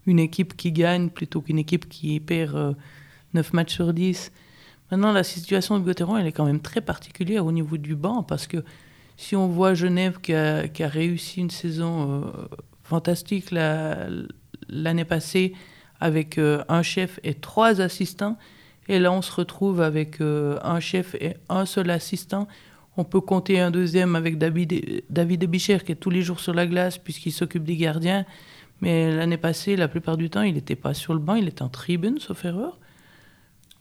une 0.09 0.19
équipe 0.19 0.57
qui 0.57 0.71
gagne 0.71 1.09
plutôt 1.09 1.41
qu'une 1.41 1.59
équipe 1.59 1.87
qui 1.87 2.19
perd 2.19 2.75
9 3.33 3.53
matchs 3.53 3.75
sur 3.75 3.93
10. 3.93 4.31
Maintenant, 4.91 5.11
la 5.11 5.23
situation 5.23 5.77
de 5.77 5.83
Gauthieron, 5.83 6.17
elle 6.17 6.27
est 6.27 6.31
quand 6.31 6.45
même 6.45 6.61
très 6.61 6.81
particulière 6.81 7.45
au 7.45 7.51
niveau 7.51 7.77
du 7.77 7.95
banc, 7.95 8.23
parce 8.23 8.47
que 8.47 8.63
si 9.17 9.35
on 9.35 9.47
voit 9.47 9.73
Genève 9.73 10.19
qui 10.21 10.33
a, 10.33 10.63
réussi 10.79 11.41
une 11.41 11.51
saison 11.51 12.23
euh, 12.23 12.31
fantastique 12.83 13.51
l'année 13.51 15.05
passée 15.05 15.53
avec 15.99 16.37
euh, 16.37 16.63
un 16.69 16.81
chef 16.81 17.19
et 17.23 17.35
trois 17.35 17.81
assistants, 17.81 18.37
et 18.87 18.97
là 18.97 19.11
on 19.11 19.21
se 19.21 19.31
retrouve 19.31 19.81
avec 19.81 20.21
euh, 20.21 20.57
un 20.63 20.79
chef 20.79 21.15
et 21.15 21.35
un 21.49 21.65
seul 21.65 21.91
assistant. 21.91 22.47
On 22.97 23.03
peut 23.03 23.21
compter 23.21 23.59
un 23.59 23.69
deuxième 23.69 24.15
avec 24.15 24.37
David, 24.37 25.03
David 25.09 25.45
Bicher 25.45 25.79
qui 25.85 25.91
est 25.91 25.95
tous 25.95 26.09
les 26.09 26.23
jours 26.23 26.39
sur 26.39 26.53
la 26.53 26.65
glace 26.65 26.97
puisqu'il 26.97 27.31
s'occupe 27.31 27.63
des 27.63 27.77
gardiens. 27.77 28.25
Mais 28.81 29.13
l'année 29.13 29.37
passée, 29.37 29.75
la 29.75 29.87
plupart 29.87 30.17
du 30.17 30.29
temps, 30.29 30.41
il 30.41 30.53
n'était 30.53 30.75
pas 30.75 30.93
sur 30.93 31.13
le 31.13 31.19
banc, 31.19 31.35
il 31.35 31.47
était 31.47 31.61
en 31.61 31.69
tribune, 31.69 32.19
sauf 32.19 32.45
erreur. 32.45 32.79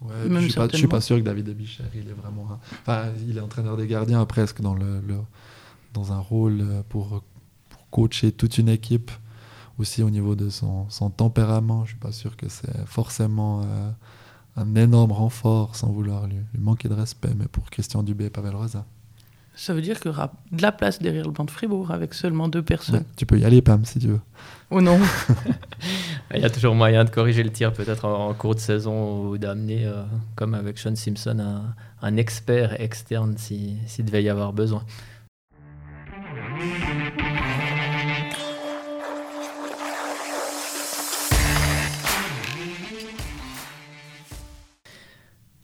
Ouais, 0.00 0.14
je 0.24 0.28
ne 0.28 0.40
suis, 0.40 0.52
suis, 0.74 0.86
pas 0.86 1.00
sûr 1.00 1.16
que 1.16 1.22
David 1.22 1.48
Abicher, 1.48 1.84
il 1.94 2.08
est 2.08 2.12
vraiment. 2.12 2.46
Enfin, 2.82 3.06
il 3.26 3.36
est 3.36 3.40
entraîneur 3.40 3.76
des 3.76 3.86
gardiens 3.86 4.24
presque 4.26 4.60
dans, 4.60 4.74
le, 4.74 5.00
dans 5.92 6.12
un 6.12 6.18
rôle 6.18 6.64
pour, 6.88 7.22
pour, 7.68 7.90
coacher 7.90 8.32
toute 8.32 8.58
une 8.58 8.68
équipe. 8.68 9.10
Aussi 9.78 10.02
au 10.02 10.10
niveau 10.10 10.34
de 10.34 10.50
son, 10.50 10.90
son 10.90 11.08
tempérament, 11.08 11.84
je 11.84 11.92
ne 11.92 11.94
suis 11.94 11.98
pas 11.98 12.10
sûr 12.10 12.36
que 12.36 12.48
c'est 12.48 12.84
forcément 12.86 13.62
euh, 13.62 13.90
un 14.56 14.74
énorme 14.74 15.12
renfort 15.12 15.76
sans 15.76 15.88
vouloir 15.88 16.26
lui, 16.26 16.34
lui, 16.52 16.60
manquer 16.60 16.88
de 16.88 16.94
respect, 16.94 17.32
mais 17.36 17.46
pour 17.46 17.70
Christian 17.70 18.02
Dubé 18.02 18.24
et 18.24 18.30
Pavel 18.30 18.56
Rosa. 18.56 18.84
Ça 19.58 19.74
veut 19.74 19.82
dire 19.82 19.98
qu'il 19.98 20.12
y 20.12 20.14
aura 20.14 20.30
de 20.52 20.62
la 20.62 20.70
place 20.70 21.02
derrière 21.02 21.24
le 21.24 21.32
banc 21.32 21.44
de 21.44 21.50
Fribourg 21.50 21.90
avec 21.90 22.14
seulement 22.14 22.46
deux 22.46 22.62
personnes. 22.62 23.02
tu 23.16 23.26
peux 23.26 23.40
y 23.40 23.44
aller, 23.44 23.60
Pam, 23.60 23.84
si 23.84 23.98
tu 23.98 24.06
veux. 24.06 24.20
Ou 24.70 24.80
non 24.80 25.00
Il 26.34 26.40
y 26.40 26.44
a 26.44 26.50
toujours 26.50 26.76
moyen 26.76 27.04
de 27.04 27.10
corriger 27.10 27.42
le 27.42 27.50
tir, 27.50 27.72
peut-être 27.72 28.04
en, 28.04 28.32
cours 28.34 28.54
de 28.54 28.60
saison, 28.60 29.26
ou 29.26 29.36
d'amener, 29.36 29.84
euh, 29.84 30.04
comme 30.36 30.54
avec 30.54 30.78
Sean 30.78 30.94
Simpson, 30.94 31.40
un, 31.40 31.74
un 32.06 32.16
expert 32.16 32.80
externe 32.80 33.36
s'il 33.36 33.78
si 33.88 34.04
devait 34.04 34.22
y 34.22 34.28
avoir 34.28 34.52
besoin. 34.52 34.84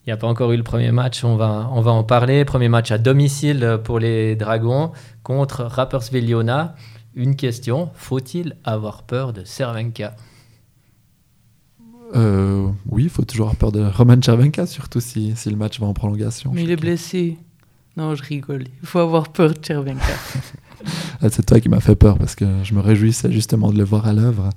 Il 0.06 0.10
n'y 0.10 0.12
a 0.12 0.16
pas 0.18 0.26
encore 0.26 0.52
eu 0.52 0.56
le 0.58 0.62
premier 0.62 0.92
match, 0.92 1.24
on 1.24 1.36
va, 1.36 1.70
on 1.72 1.80
va 1.80 1.90
en 1.92 2.04
parler. 2.04 2.44
Premier 2.44 2.68
match 2.68 2.90
à 2.90 2.98
domicile 2.98 3.78
pour 3.84 3.98
les 3.98 4.36
Dragons 4.36 4.92
contre 5.22 5.64
Rapperswil 5.64 6.28
Jona. 6.28 6.74
Une 7.14 7.36
question, 7.36 7.90
faut-il 7.94 8.56
avoir 8.64 9.04
peur 9.04 9.32
de 9.32 9.44
Cervenka? 9.44 10.14
Euh, 12.14 12.68
Oui, 12.86 13.04
il 13.04 13.08
faut 13.08 13.24
toujours 13.24 13.46
avoir 13.46 13.56
peur 13.56 13.72
de 13.72 13.82
Roman 13.82 14.20
Cervenka, 14.20 14.66
surtout 14.66 15.00
si, 15.00 15.34
si 15.36 15.48
le 15.48 15.56
match 15.56 15.80
va 15.80 15.86
en 15.86 15.94
prolongation. 15.94 16.52
Mais 16.52 16.64
il 16.64 16.70
est 16.70 16.76
blessé. 16.76 17.38
Non, 17.96 18.14
je 18.14 18.22
rigole. 18.22 18.64
Il 18.82 18.86
faut 18.86 18.98
avoir 18.98 19.28
peur 19.28 19.54
de 19.54 19.64
Cervenka. 19.64 20.02
Ah, 21.22 21.30
c'est 21.30 21.46
toi 21.46 21.60
qui 21.60 21.70
m'as 21.70 21.80
fait 21.80 21.94
peur 21.94 22.18
parce 22.18 22.34
que 22.34 22.44
je 22.62 22.74
me 22.74 22.80
réjouissais 22.80 23.32
justement 23.32 23.72
de 23.72 23.78
le 23.78 23.84
voir 23.84 24.06
à 24.06 24.12
l'œuvre. 24.12 24.50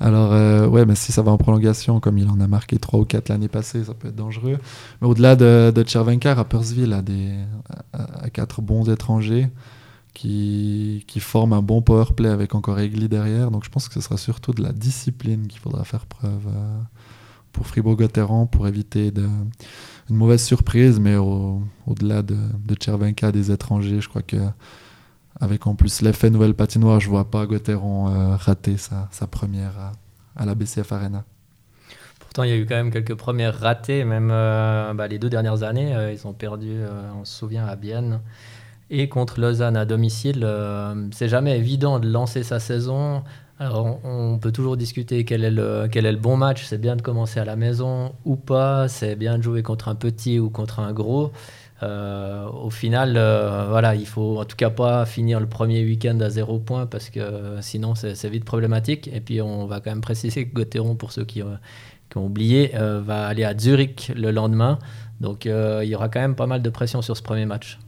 Alors, 0.00 0.32
euh, 0.32 0.66
ouais, 0.66 0.84
mais 0.86 0.94
si 0.94 1.12
ça 1.12 1.22
va 1.22 1.30
en 1.30 1.38
prolongation, 1.38 2.00
comme 2.00 2.18
il 2.18 2.28
en 2.28 2.40
a 2.40 2.46
marqué 2.46 2.78
3 2.78 3.00
ou 3.00 3.04
4 3.04 3.28
l'année 3.28 3.48
passée, 3.48 3.84
ça 3.84 3.94
peut 3.94 4.08
être 4.08 4.16
dangereux. 4.16 4.58
Mais 5.00 5.08
au-delà 5.08 5.36
de, 5.36 5.72
de 5.74 5.86
Chervenka, 5.86 6.34
Rappersville 6.34 6.92
a, 6.92 7.02
des, 7.02 7.32
quatre 8.32 8.60
bons 8.60 8.90
étrangers 8.90 9.48
qui, 10.12 11.04
qui 11.06 11.20
forment 11.20 11.54
un 11.54 11.62
bon 11.62 11.82
power 11.82 12.06
play 12.16 12.28
avec 12.28 12.54
encore 12.54 12.78
Egli 12.80 13.08
derrière. 13.08 13.50
Donc, 13.50 13.64
je 13.64 13.70
pense 13.70 13.88
que 13.88 13.94
ce 13.94 14.00
sera 14.00 14.16
surtout 14.16 14.52
de 14.52 14.62
la 14.62 14.72
discipline 14.72 15.46
qu'il 15.46 15.60
faudra 15.60 15.84
faire 15.84 16.06
preuve 16.06 16.46
euh, 16.48 16.78
pour 17.52 17.66
Fribourg-Gotteron 17.66 18.46
pour 18.46 18.66
éviter 18.66 19.12
une 20.10 20.16
mauvaise 20.16 20.42
surprise. 20.42 20.98
Mais 20.98 21.16
au-delà 21.16 22.22
de, 22.22 22.34
de 22.34 22.76
Chervenka, 22.80 23.30
des 23.30 23.52
étrangers, 23.52 24.00
je 24.00 24.08
crois 24.08 24.22
que 24.22 24.38
avec 25.40 25.66
en 25.66 25.74
plus 25.74 26.02
l'effet 26.02 26.30
nouvelle 26.30 26.54
patinoire, 26.54 27.00
je 27.00 27.08
vois 27.08 27.30
pas 27.30 27.46
Gauthieron 27.46 28.08
euh, 28.08 28.36
rater 28.36 28.76
sa, 28.76 29.08
sa 29.10 29.26
première 29.26 29.92
à, 30.36 30.44
la 30.44 30.54
BCF 30.54 30.92
Arena. 30.92 31.24
Pourtant, 32.20 32.42
il 32.42 32.50
y 32.50 32.52
a 32.52 32.56
eu 32.56 32.66
quand 32.66 32.76
même 32.76 32.90
quelques 32.90 33.14
premières 33.14 33.58
ratées, 33.58 34.04
même 34.04 34.30
euh, 34.32 34.92
bah, 34.94 35.06
les 35.08 35.18
deux 35.18 35.30
dernières 35.30 35.62
années. 35.62 35.94
Euh, 35.94 36.12
ils 36.12 36.26
ont 36.26 36.32
perdu, 36.32 36.80
on 37.20 37.24
se 37.24 37.36
souvient, 37.36 37.66
à 37.66 37.76
Bienne 37.76 38.20
et 38.90 39.08
contre 39.08 39.40
Lausanne 39.40 39.76
à 39.76 39.86
domicile. 39.86 40.46
c'est 41.12 41.28
jamais 41.28 41.56
évident 41.58 41.98
de 41.98 42.08
lancer 42.08 42.42
sa 42.42 42.60
saison 42.60 43.22
alors, 43.60 44.00
on 44.04 44.38
peut 44.38 44.50
toujours 44.50 44.76
discuter 44.76 45.24
quel 45.24 45.44
est 45.44 45.50
le, 45.50 45.86
quel 45.90 46.06
est 46.06 46.12
le 46.12 46.18
bon 46.18 46.36
match. 46.36 46.64
C'est 46.64 46.80
bien 46.80 46.96
de 46.96 47.02
commencer 47.02 47.38
à 47.38 47.44
la 47.44 47.54
maison 47.54 48.12
ou 48.24 48.34
pas. 48.34 48.88
C'est 48.88 49.14
bien 49.14 49.38
de 49.38 49.42
jouer 49.44 49.62
contre 49.62 49.88
un 49.88 49.94
petit 49.94 50.40
ou 50.40 50.50
contre 50.50 50.80
un 50.80 50.92
gros. 50.92 51.30
Euh, 51.82 52.48
au 52.48 52.70
final, 52.70 53.14
euh, 53.16 53.66
voilà, 53.68 53.94
il 53.94 54.06
faut 54.06 54.38
en 54.38 54.44
tout 54.44 54.56
cas 54.56 54.70
pas 54.70 55.04
finir 55.06 55.40
le 55.40 55.46
premier 55.46 55.84
week-end 55.84 56.18
à 56.20 56.30
zéro 56.30 56.58
point 56.58 56.86
parce 56.86 57.10
que 57.10 57.56
sinon 57.60 57.94
c'est 57.94 58.28
vite 58.28 58.44
problématique. 58.44 59.08
Et 59.12 59.20
puis 59.20 59.40
on 59.40 59.66
va 59.66 59.80
quand 59.80 59.90
même 59.90 60.00
préciser 60.00 60.46
que 60.46 60.54
Gauthieron, 60.54 60.94
pour 60.94 61.12
ceux 61.12 61.24
qui, 61.24 61.42
euh, 61.42 61.56
ont 62.16 62.26
oublié, 62.26 62.70
va 62.76 63.26
aller 63.26 63.42
à 63.42 63.58
Zurich 63.58 64.12
le 64.14 64.30
lendemain. 64.30 64.78
Donc 65.20 65.46
il 65.46 65.88
y 65.88 65.94
aura 65.96 66.08
quand 66.08 66.20
même 66.20 66.36
pas 66.36 66.46
mal 66.46 66.62
de 66.62 66.70
pression 66.70 67.02
sur 67.02 67.16
ce 67.16 67.22
premier 67.22 67.44
match. 67.44 67.80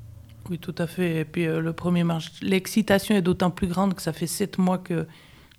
Oui, 0.51 0.59
tout 0.59 0.75
à 0.79 0.88
fait. 0.88 1.20
Et 1.20 1.25
puis 1.25 1.46
le 1.46 1.72
premier 1.72 2.03
match, 2.03 2.33
l'excitation 2.42 3.14
est 3.14 3.22
d'autant 3.22 3.53
plus 3.53 3.68
grande 3.68 3.94
que 3.94 4.03
ça 4.03 4.12
fait 4.12 4.27
sept 4.27 4.59
mois 4.59 4.79
que 4.79 5.07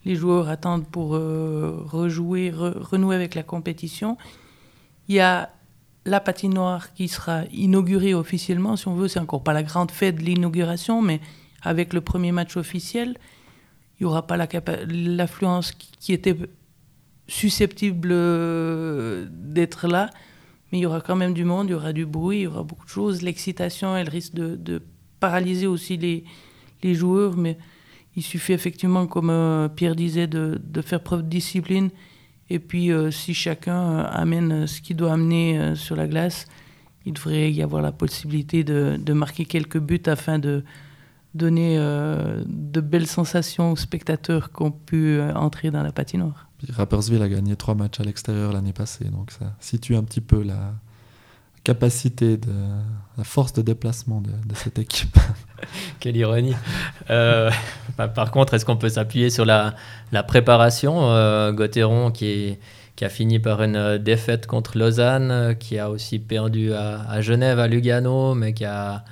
les 0.03 0.15
joueurs 0.15 0.49
attendent 0.49 0.85
pour 0.85 1.11
rejouer, 1.11 2.51
renouer 2.53 3.15
avec 3.15 3.35
la 3.35 3.43
compétition. 3.43 4.17
Il 5.07 5.15
y 5.15 5.21
a 5.21 5.49
la 6.07 6.19
patinoire 6.21 6.93
qui 6.93 7.07
sera 7.07 7.43
inaugurée 7.51 8.13
officiellement, 8.13 8.77
si 8.77 8.87
on 8.87 8.95
veut, 8.95 9.07
c'est 9.07 9.19
encore 9.19 9.43
pas 9.43 9.53
la 9.53 9.63
grande 9.63 9.91
fête 9.91 10.15
de 10.15 10.21
l'inauguration, 10.21 11.01
mais 11.01 11.19
avec 11.61 11.93
le 11.93 12.01
premier 12.01 12.31
match 12.31 12.55
officiel, 12.55 13.17
il 13.99 14.03
n'y 14.03 14.09
aura 14.09 14.25
pas 14.25 14.37
l'affluence 14.37 15.71
qui 15.71 16.13
était 16.13 16.35
susceptible 17.27 18.09
euh, 18.11 19.27
d'être 19.29 19.87
là, 19.87 20.09
mais 20.71 20.79
il 20.79 20.81
y 20.81 20.85
aura 20.85 21.01
quand 21.01 21.15
même 21.15 21.33
du 21.33 21.43
monde, 21.43 21.67
il 21.67 21.71
y 21.71 21.75
aura 21.75 21.91
du 21.91 22.05
bruit, 22.05 22.39
il 22.39 22.43
y 22.43 22.47
aura 22.47 22.63
beaucoup 22.63 22.85
de 22.85 22.89
choses. 22.89 23.21
L'excitation, 23.21 23.95
elle 23.97 24.09
risque 24.09 24.33
de, 24.33 24.81
paralyser 25.19 25.67
aussi 25.67 25.97
les, 25.97 26.93
joueurs, 26.93 27.35
mais 27.35 27.57
il 28.15 28.23
suffit 28.23 28.53
effectivement, 28.53 29.07
comme 29.07 29.29
euh, 29.29 29.67
Pierre 29.67 29.95
disait, 29.95 30.27
de, 30.27 30.59
faire 30.81 31.01
preuve 31.01 31.23
de 31.23 31.27
discipline 31.27 31.89
et 32.49 32.59
puis, 32.59 32.91
euh, 32.91 33.11
si 33.11 33.33
chacun 33.33 33.99
euh, 33.99 34.07
amène 34.09 34.67
ce 34.67 34.81
qu'il 34.81 34.95
doit 34.95 35.13
amener 35.13 35.59
euh, 35.59 35.75
sur 35.75 35.95
la 35.95 36.07
glace, 36.07 36.45
il 37.05 37.13
devrait 37.13 37.51
y 37.51 37.61
avoir 37.61 37.81
la 37.81 37.91
possibilité 37.91 38.63
de, 38.63 38.97
de 38.97 39.13
marquer 39.13 39.45
quelques 39.45 39.79
buts 39.79 40.01
afin 40.05 40.39
de 40.39 40.63
donner 41.35 41.77
de 41.77 42.81
belles 42.81 43.05
sensations 43.05 43.71
aux 43.71 43.75
spectateurs 43.75 44.51
qui 44.51 44.63
ont 44.63 44.71
pu 44.71 45.21
entrer 45.21 45.69
dans 45.69 45.83
la 45.83 45.91
patinoire. 45.91 46.49
Rappersville 46.69 47.21
a 47.21 47.29
gagné 47.29 47.55
trois 47.55 47.75
matchs 47.75 47.99
à 47.99 48.03
l'extérieur 48.03 48.51
l'année 48.51 48.73
passée, 48.73 49.05
donc 49.05 49.31
ça 49.31 49.55
situe 49.59 49.95
un 49.95 50.03
petit 50.03 50.19
peu 50.19 50.41
la, 50.41 50.73
capacité, 51.67 52.37
de, 52.37 52.53
la 53.17 53.25
force 53.25 53.51
de 53.51 53.61
déplacement 53.61 54.21
de, 54.21 54.55
cette 54.55 54.79
équipe. 54.79 55.17
Quelle 55.99 56.15
ironie. 56.15 56.55
Euh, 57.09 57.51
bah, 57.97 58.07
par 58.07 58.31
contre, 58.31 58.53
est-ce 58.53 58.63
qu'on 58.63 58.77
peut 58.77 58.87
s'appuyer 58.87 59.29
sur 59.29 59.43
la, 59.43 59.75
la 60.13 60.23
préparation 60.23 61.11
euh, 61.11 61.51
Gauthieron 61.51 62.11
qui, 62.11 62.57
qui 62.95 63.03
a 63.03 63.09
fini 63.09 63.39
par 63.39 63.61
une 63.61 63.97
défaite 63.97 64.47
contre 64.47 64.77
Lausanne, 64.77 65.57
qui 65.59 65.77
a 65.77 65.89
aussi 65.89 66.19
perdu 66.19 66.71
à, 66.71 67.01
à 67.09 67.19
Genève, 67.19 67.59
à 67.59 67.67
Lugano, 67.67 68.33
mais 68.33 68.53
qui 68.53 68.63
a... 68.63 69.03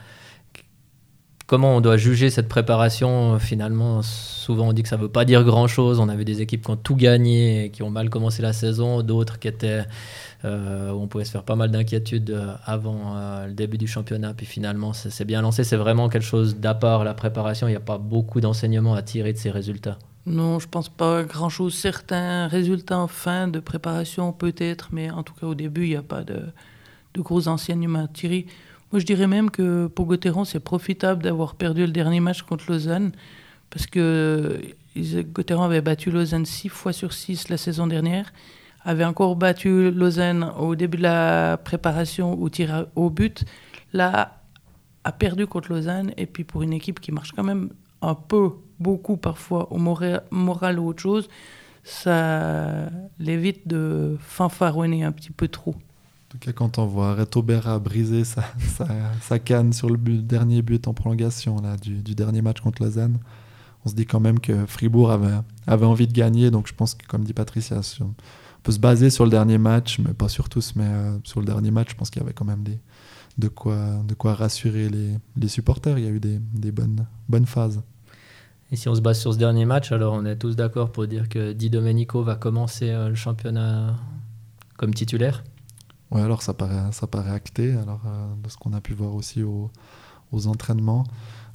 Comment 1.47 1.75
on 1.75 1.81
doit 1.81 1.97
juger 1.97 2.31
cette 2.31 2.47
préparation 2.47 3.37
Finalement, 3.37 4.01
souvent 4.01 4.69
on 4.69 4.73
dit 4.73 4.81
que 4.81 4.89
ça 4.89 4.97
ne 4.97 5.03
veut 5.03 5.09
pas 5.09 5.25
dire 5.25 5.43
grand-chose. 5.43 5.99
On 5.99 6.09
avait 6.09 6.25
des 6.25 6.41
équipes 6.41 6.65
qui 6.65 6.71
ont 6.71 6.75
tout 6.75 6.95
gagné 6.95 7.65
et 7.65 7.69
qui 7.69 7.83
ont 7.83 7.91
mal 7.91 8.09
commencé 8.09 8.41
la 8.41 8.51
saison, 8.51 9.03
d'autres 9.03 9.37
qui 9.37 9.47
étaient 9.47 9.83
euh, 10.45 10.91
où 10.91 11.01
on 11.01 11.07
pouvait 11.07 11.25
se 11.25 11.31
faire 11.31 11.43
pas 11.43 11.55
mal 11.55 11.71
d'inquiétudes 11.71 12.29
euh, 12.29 12.53
avant 12.65 13.15
euh, 13.15 13.47
le 13.47 13.53
début 13.53 13.77
du 13.77 13.87
championnat. 13.87 14.33
Puis 14.33 14.45
finalement, 14.45 14.93
c'est 14.93 15.25
bien 15.25 15.41
lancé. 15.41 15.63
C'est 15.63 15.77
vraiment 15.77 16.09
quelque 16.09 16.25
chose 16.25 16.57
d'à 16.57 16.73
part 16.73 17.03
la 17.03 17.13
préparation. 17.13 17.67
Il 17.67 17.71
n'y 17.71 17.77
a 17.77 17.79
pas 17.81 17.97
beaucoup 17.97 18.41
d'enseignements 18.41 18.93
à 18.93 19.01
tirer 19.01 19.33
de 19.33 19.37
ces 19.37 19.49
résultats. 19.49 19.97
Non, 20.25 20.59
je 20.59 20.67
pense 20.67 20.89
pas 20.89 21.23
grand-chose. 21.23 21.73
Certains 21.75 22.47
résultats 22.47 22.97
en 22.97 23.07
fin 23.07 23.47
de 23.47 23.59
préparation 23.59 24.33
peut-être, 24.33 24.89
mais 24.91 25.09
en 25.09 25.23
tout 25.23 25.33
cas 25.33 25.47
au 25.47 25.55
début, 25.55 25.83
il 25.83 25.89
n'y 25.89 25.95
a 25.95 26.03
pas 26.03 26.23
de, 26.23 26.41
de, 27.13 27.21
gros 27.21 27.47
enseignements 27.47 28.05
à 28.05 28.07
tirer. 28.07 28.47
Moi, 28.95 29.01
je 29.01 29.05
dirais 29.05 29.27
même 29.27 29.51
que 29.51 29.87
pour 29.87 30.05
Gauthieron, 30.05 30.45
c'est 30.45 30.61
profitable 30.61 31.21
d'avoir 31.21 31.55
perdu 31.55 31.81
le 31.81 31.91
dernier 31.91 32.21
match 32.21 32.43
contre 32.43 32.71
Lausanne, 32.71 33.11
parce 33.69 33.87
que 33.87 34.61
Gauthieron 34.95 35.63
avait 35.63 35.81
battu 35.81 36.11
Lausanne 36.11 36.45
six 36.45 36.69
fois 36.69 36.93
sur 36.93 37.11
six 37.11 37.49
la 37.49 37.57
saison 37.57 37.87
dernière 37.87 38.31
avait 38.85 39.03
encore 39.03 39.35
battu 39.35 39.91
Lausanne 39.91 40.49
au 40.57 40.75
début 40.75 40.95
de 40.95 41.03
la 41.03 41.59
préparation 41.61 42.41
au 42.41 42.47
tir 42.47 42.87
au 42.95 43.09
but. 43.09 43.43
Là, 43.91 44.39
a 45.03 45.11
perdu 45.11 45.45
contre 45.45 45.73
Lausanne. 45.73 46.13
Et 46.15 46.25
puis 46.25 46.45
pour 46.45 46.61
une 46.61 46.71
équipe 46.71 47.01
qui 47.01 47.11
marche 47.11 47.33
quand 47.33 47.43
même 47.43 47.71
un 48.01 48.15
peu, 48.15 48.51
beaucoup 48.79 49.17
parfois 49.17 49.73
au 49.73 49.77
moral, 49.77 50.79
ou 50.79 50.87
autre 50.87 51.01
chose, 51.01 51.27
ça 51.83 52.89
l'évite 53.19 53.67
de 53.67 54.15
fanfaronner 54.21 55.03
un 55.03 55.11
petit 55.11 55.31
peu 55.31 55.49
trop. 55.49 55.75
Quand 56.55 56.77
on 56.77 56.85
voit 56.85 57.15
Reto 57.15 57.41
Berra 57.41 57.79
briser 57.79 58.23
sa, 58.23 58.43
sa, 59.21 59.39
canne 59.39 59.73
sur 59.73 59.89
le 59.89 59.97
dernier 59.97 60.61
but 60.61 60.87
en 60.87 60.93
prolongation 60.93 61.57
du, 61.81 62.15
dernier 62.15 62.41
match 62.41 62.61
contre 62.61 62.83
Lausanne, 62.83 63.19
on 63.85 63.89
se 63.89 63.95
dit 63.95 64.05
quand 64.05 64.19
même 64.19 64.39
que 64.39 64.65
Fribourg 64.65 65.11
avait, 65.11 65.85
envie 65.85 66.07
de 66.07 66.13
gagner. 66.13 66.51
Donc 66.51 66.67
je 66.67 66.73
pense 66.73 66.95
que, 66.95 67.05
comme 67.05 67.23
dit 67.23 67.33
Patricia, 67.33 67.81
peut 68.63 68.71
se 68.71 68.79
baser 68.79 69.09
sur 69.09 69.25
le 69.25 69.29
dernier 69.29 69.57
match, 69.57 69.99
mais 69.99 70.13
pas 70.13 70.29
sur 70.29 70.49
tous, 70.49 70.73
mais 70.75 70.85
euh, 70.85 71.17
sur 71.23 71.39
le 71.39 71.45
dernier 71.45 71.71
match, 71.71 71.91
je 71.91 71.95
pense 71.95 72.09
qu'il 72.09 72.21
y 72.21 72.25
avait 72.25 72.33
quand 72.33 72.45
même 72.45 72.63
de, 73.37 73.47
quoi, 73.47 74.33
rassurer 74.33 74.89
les, 74.89 75.47
supporters. 75.47 75.99
Il 75.99 76.03
y 76.03 76.07
a 76.07 76.11
eu 76.11 76.19
des, 76.19 76.39
des, 76.39 76.71
bonnes, 76.71 77.05
bonnes 77.29 77.45
phases. 77.45 77.81
Et 78.71 78.75
si 78.75 78.89
on 78.89 78.95
se 78.95 79.01
base 79.01 79.19
sur 79.19 79.33
ce 79.33 79.37
dernier 79.37 79.65
match, 79.65 79.91
alors 79.91 80.15
on 80.15 80.25
est 80.25 80.37
tous 80.37 80.55
d'accord 80.55 80.91
pour 80.91 81.05
dire 81.05 81.29
que 81.29 81.53
Di 81.53 81.69
Domenico 81.69 82.23
va 82.23 82.35
commencer 82.35 82.89
euh, 82.89 83.09
le 83.09 83.15
championnat 83.15 83.95
comme 84.77 84.93
titulaire? 84.93 85.43
Oui, 86.11 86.21
alors 86.21 86.41
ça 86.41 86.53
paraît, 86.53 86.91
ça 86.91 87.07
paraît 87.07 87.31
acté, 87.31 87.71
alors, 87.73 88.01
euh, 88.05 88.27
de 88.43 88.49
ce 88.49 88.57
qu'on 88.57 88.73
a 88.73 88.81
pu 88.81 88.93
voir 88.93 89.15
aussi 89.15 89.43
aux, 89.43 89.69
entraînements. 90.47 91.05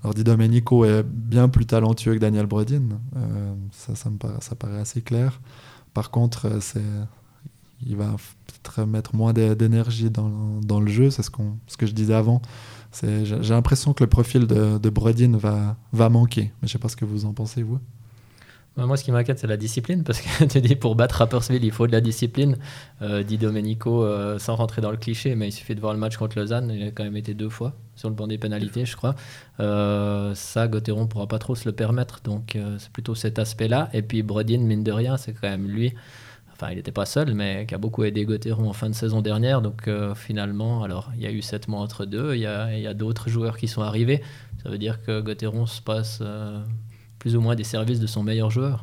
Alors 0.03 0.15
Di 0.15 0.25
Domenico 0.25 0.87
est 0.87 1.03
bien 1.03 1.51
plus 1.51 1.67
talentueux 1.67 2.15
que 2.15 2.19
Daniel 2.19 2.47
Brodin, 2.47 2.99
ça, 3.73 3.95
ça, 3.95 4.09
me 4.09 4.17
paraît, 4.17 4.41
ça 4.41 4.55
paraît 4.55 4.81
assez 4.81 5.03
clair. 5.03 5.39
Par 5.93 6.11
contre, 6.11 6.47
euh, 6.47 6.61
c'est, 6.61 6.81
il 7.85 7.97
va 7.97 8.17
peut-être 8.47 8.85
mettre 8.85 9.15
moins 9.15 9.33
d'énergie 9.33 10.11
dans, 10.11 10.61
dans, 10.63 10.81
le 10.81 10.91
jeu. 10.91 11.11
C'est 11.11 11.23
ce, 11.23 11.31
qu'on, 11.31 11.59
ce 11.67 11.77
que 11.77 11.87
je 11.87 11.93
disais 11.93 12.15
avant. 12.15 12.43
J'ai 13.03 13.39
l'impression 13.55 13.93
que 13.93 14.03
le 14.03 14.11
profil 14.11 14.47
de, 14.47 14.79
de 14.79 14.91
Brodin 14.91 15.37
va, 15.37 15.77
va 15.93 16.09
manquer. 16.09 16.53
Mais 16.61 16.69
je 16.69 16.69
ne 16.69 16.73
sais 16.73 16.79
pas 16.79 16.89
ce 16.89 16.97
que 16.97 17.05
vous 17.05 17.25
en 17.25 17.33
pensez, 17.33 17.63
vous. 17.63 17.79
Bah, 18.81 18.87
moi, 18.87 18.97
ce 18.97 19.05
qui 19.05 19.13
m'inquiète, 19.13 19.39
c'est 19.39 19.47
la 19.47 19.59
discipline, 19.59 20.05
parce 20.05 20.23
que 20.23 20.45
tu 20.51 20.63
dis 20.63 20.75
pour 20.75 20.95
battre 20.95 21.17
Rappersville, 21.17 21.63
il 21.63 21.71
faut 21.71 21.87
de 21.87 21.93
la 21.93 22.01
discipline. 22.01 22.57
Euh, 23.03 23.23
Di 23.23 23.37
Domenico, 23.37 24.05
euh, 24.05 24.39
sans 24.39 24.57
rentrer 24.57 24.81
dans 24.81 24.91
le 24.91 24.97
cliché, 24.97 25.35
mais 25.35 25.49
il 25.49 25.53
suffit 25.53 25.75
de 25.75 25.81
voir 25.81 25.93
le 25.93 25.99
match 25.99 26.17
contre 26.17 26.39
Lausanne, 26.39 26.73
il 26.75 26.85
a 26.85 26.91
quand 26.91 27.05
même 27.05 27.19
été 27.19 27.35
deux 27.35 27.51
fois 27.51 27.75
sur 27.95 28.09
le 28.09 28.15
banc 28.15 28.27
des 28.27 28.39
pénalités, 28.39 28.87
je 28.87 28.97
crois. 28.97 29.17
Euh, 29.61 30.35
ça, 30.35 30.67
Gauthieron 30.67 31.03
ne 31.03 31.09
pourra 31.09 31.27
pas 31.27 31.39
trop 31.39 31.55
se 31.55 31.69
le 31.69 31.73
permettre, 31.73 32.23
donc 32.25 32.57
c'est 32.79 32.91
plutôt 32.91 33.15
cet 33.15 33.39
aspect-là. 33.39 33.91
Et 33.93 34.01
puis 34.01 34.23
Brodin, 34.23 34.61
mine 34.61 34.83
de 34.83 34.93
rien, 34.93 35.19
c'est 35.19 35.35
quand 35.35 35.51
même 35.51 35.69
lui, 35.69 35.93
enfin 36.51 36.71
il 36.71 36.77
n'était 36.77 36.91
pas 36.91 37.05
seul, 37.05 37.35
mais 37.35 37.67
qui 37.67 37.75
a 37.75 37.79
beaucoup 37.79 38.05
aidé 38.05 38.25
Gauthieron 38.25 38.67
en 38.67 38.73
fin 38.73 38.89
de 38.89 38.95
saison 38.95 39.21
dernière. 39.21 39.61
Donc 39.61 39.91
finalement, 40.15 40.85
alors 40.85 41.11
il 41.17 41.21
y 41.21 41.27
a 41.27 41.31
eu 41.31 41.43
sept 41.43 41.69
mois 41.69 41.81
entre 41.81 42.07
deux, 42.07 42.35
il 42.35 42.41
y 42.41 42.47
a, 42.47 42.65
a 42.65 42.95
d'autres 42.95 43.29
joueurs 43.29 43.59
qui 43.59 43.69
sont 43.69 43.83
arrivés. 43.83 44.23
Ça 44.63 44.71
veut 44.71 44.79
dire 44.79 45.03
que 45.03 45.21
Gauthieron 45.21 45.67
se 45.67 45.83
passe 45.83 46.23
plus 47.21 47.37
ou 47.37 47.41
moins 47.41 47.55
des 47.55 47.65
services 47.65 48.01
de 48.01 48.09
son 48.09 48.25
meilleur 48.25 48.51
joueur. 48.51 48.83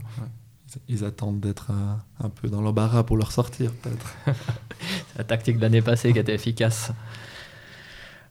Ils 0.88 1.04
attendent 1.04 1.40
d'être 1.40 1.72
un, 1.72 2.30
peu 2.30 2.48
dans 2.48 2.62
l'embarras 2.62 3.04
pour 3.04 3.18
leur 3.18 3.32
sortir, 3.32 3.72
peut-être. 3.72 4.16
la 5.18 5.24
tactique 5.24 5.58
de 5.58 5.62
l'année 5.62 5.82
passée 5.82 6.14
qui 6.14 6.20
était 6.20 6.36
efficace. 6.36 6.92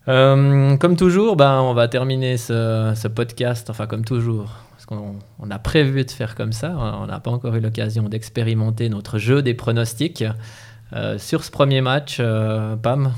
Euh, 0.08 0.76
comme 0.76 0.96
toujours, 0.96 1.36
ben, 1.36 1.60
on 1.60 1.74
va 1.74 1.88
terminer 1.88 2.36
ce, 2.36 3.08
podcast, 3.08 3.68
enfin 3.68 3.86
comme 3.86 4.04
toujours, 4.04 4.54
parce 4.70 4.86
qu'on 4.86 5.16
on 5.40 5.50
a 5.50 5.58
prévu 5.58 6.04
de 6.04 6.10
faire 6.10 6.36
comme 6.36 6.52
ça, 6.52 6.76
on 6.76 7.06
n'a 7.06 7.18
pas 7.18 7.32
encore 7.32 7.54
eu 7.56 7.60
l'occasion 7.60 8.08
d'expérimenter 8.08 8.88
notre 8.88 9.18
jeu 9.18 9.42
des 9.42 9.54
pronostics. 9.54 10.24
Euh, 10.92 11.18
sur 11.18 11.42
ce 11.42 11.50
premier 11.50 11.80
match, 11.80 12.18
euh, 12.20 12.76
Pam, 12.76 13.12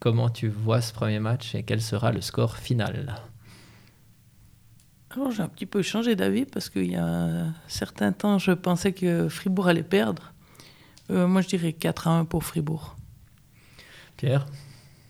comment 0.00 0.30
tu 0.30 0.48
vois 0.48 0.80
ce 0.80 0.94
premier 0.94 1.18
match 1.18 1.54
et 1.54 1.62
quel 1.62 1.82
sera 1.82 2.10
le 2.10 2.22
score 2.22 2.56
final? 2.56 3.16
Alors 5.16 5.30
j'ai 5.30 5.42
un 5.42 5.48
petit 5.48 5.66
peu 5.66 5.82
changé 5.82 6.14
d'avis 6.14 6.44
parce 6.44 6.68
qu'il 6.70 6.90
y 6.90 6.96
a 6.96 7.06
un 7.06 7.54
certain 7.68 8.12
temps, 8.12 8.38
je 8.38 8.52
pensais 8.52 8.92
que 8.92 9.28
Fribourg 9.28 9.68
allait 9.68 9.82
perdre. 9.82 10.32
moi, 11.08 11.40
je 11.40 11.48
dirais 11.48 11.72
4 11.72 12.08
à 12.08 12.18
1 12.18 12.24
pour 12.24 12.44
Fribourg. 12.44 12.96
Pierre? 14.16 14.46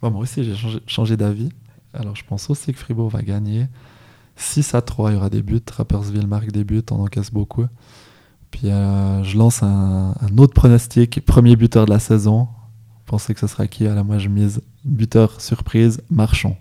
Moi 0.02 0.20
aussi, 0.20 0.44
j'ai 0.44 0.54
changé, 0.86 1.16
d'avis. 1.16 1.50
Alors, 1.92 2.14
je 2.16 2.24
pense 2.24 2.50
aussi 2.50 2.72
que 2.72 2.78
Fribourg 2.78 3.08
va 3.08 3.22
gagner. 3.22 3.66
6 4.36 4.74
à 4.74 4.82
3, 4.82 5.10
il 5.10 5.14
y 5.14 5.16
aura 5.16 5.30
des 5.30 5.42
buts. 5.42 5.60
Rappersville 5.70 6.26
marque 6.26 6.52
des 6.52 6.64
buts, 6.64 6.82
on 6.90 7.02
encaisse 7.02 7.30
beaucoup. 7.30 7.66
Puis, 8.50 8.70
euh, 8.70 9.22
je 9.24 9.36
lance 9.36 9.62
un, 9.62 10.14
autre 10.36 10.54
pronostic. 10.54 11.24
Premier 11.24 11.56
buteur 11.56 11.86
de 11.86 11.90
la 11.90 11.98
saison. 11.98 12.44
Vous 12.44 13.04
pensez 13.06 13.34
que 13.34 13.40
ce 13.40 13.46
sera 13.46 13.66
qui? 13.66 13.86
Alors, 13.86 14.04
moi, 14.04 14.18
je 14.18 14.28
mise 14.28 14.60
buteur 14.84 15.40
surprise, 15.40 16.02
Marchand. 16.10 16.56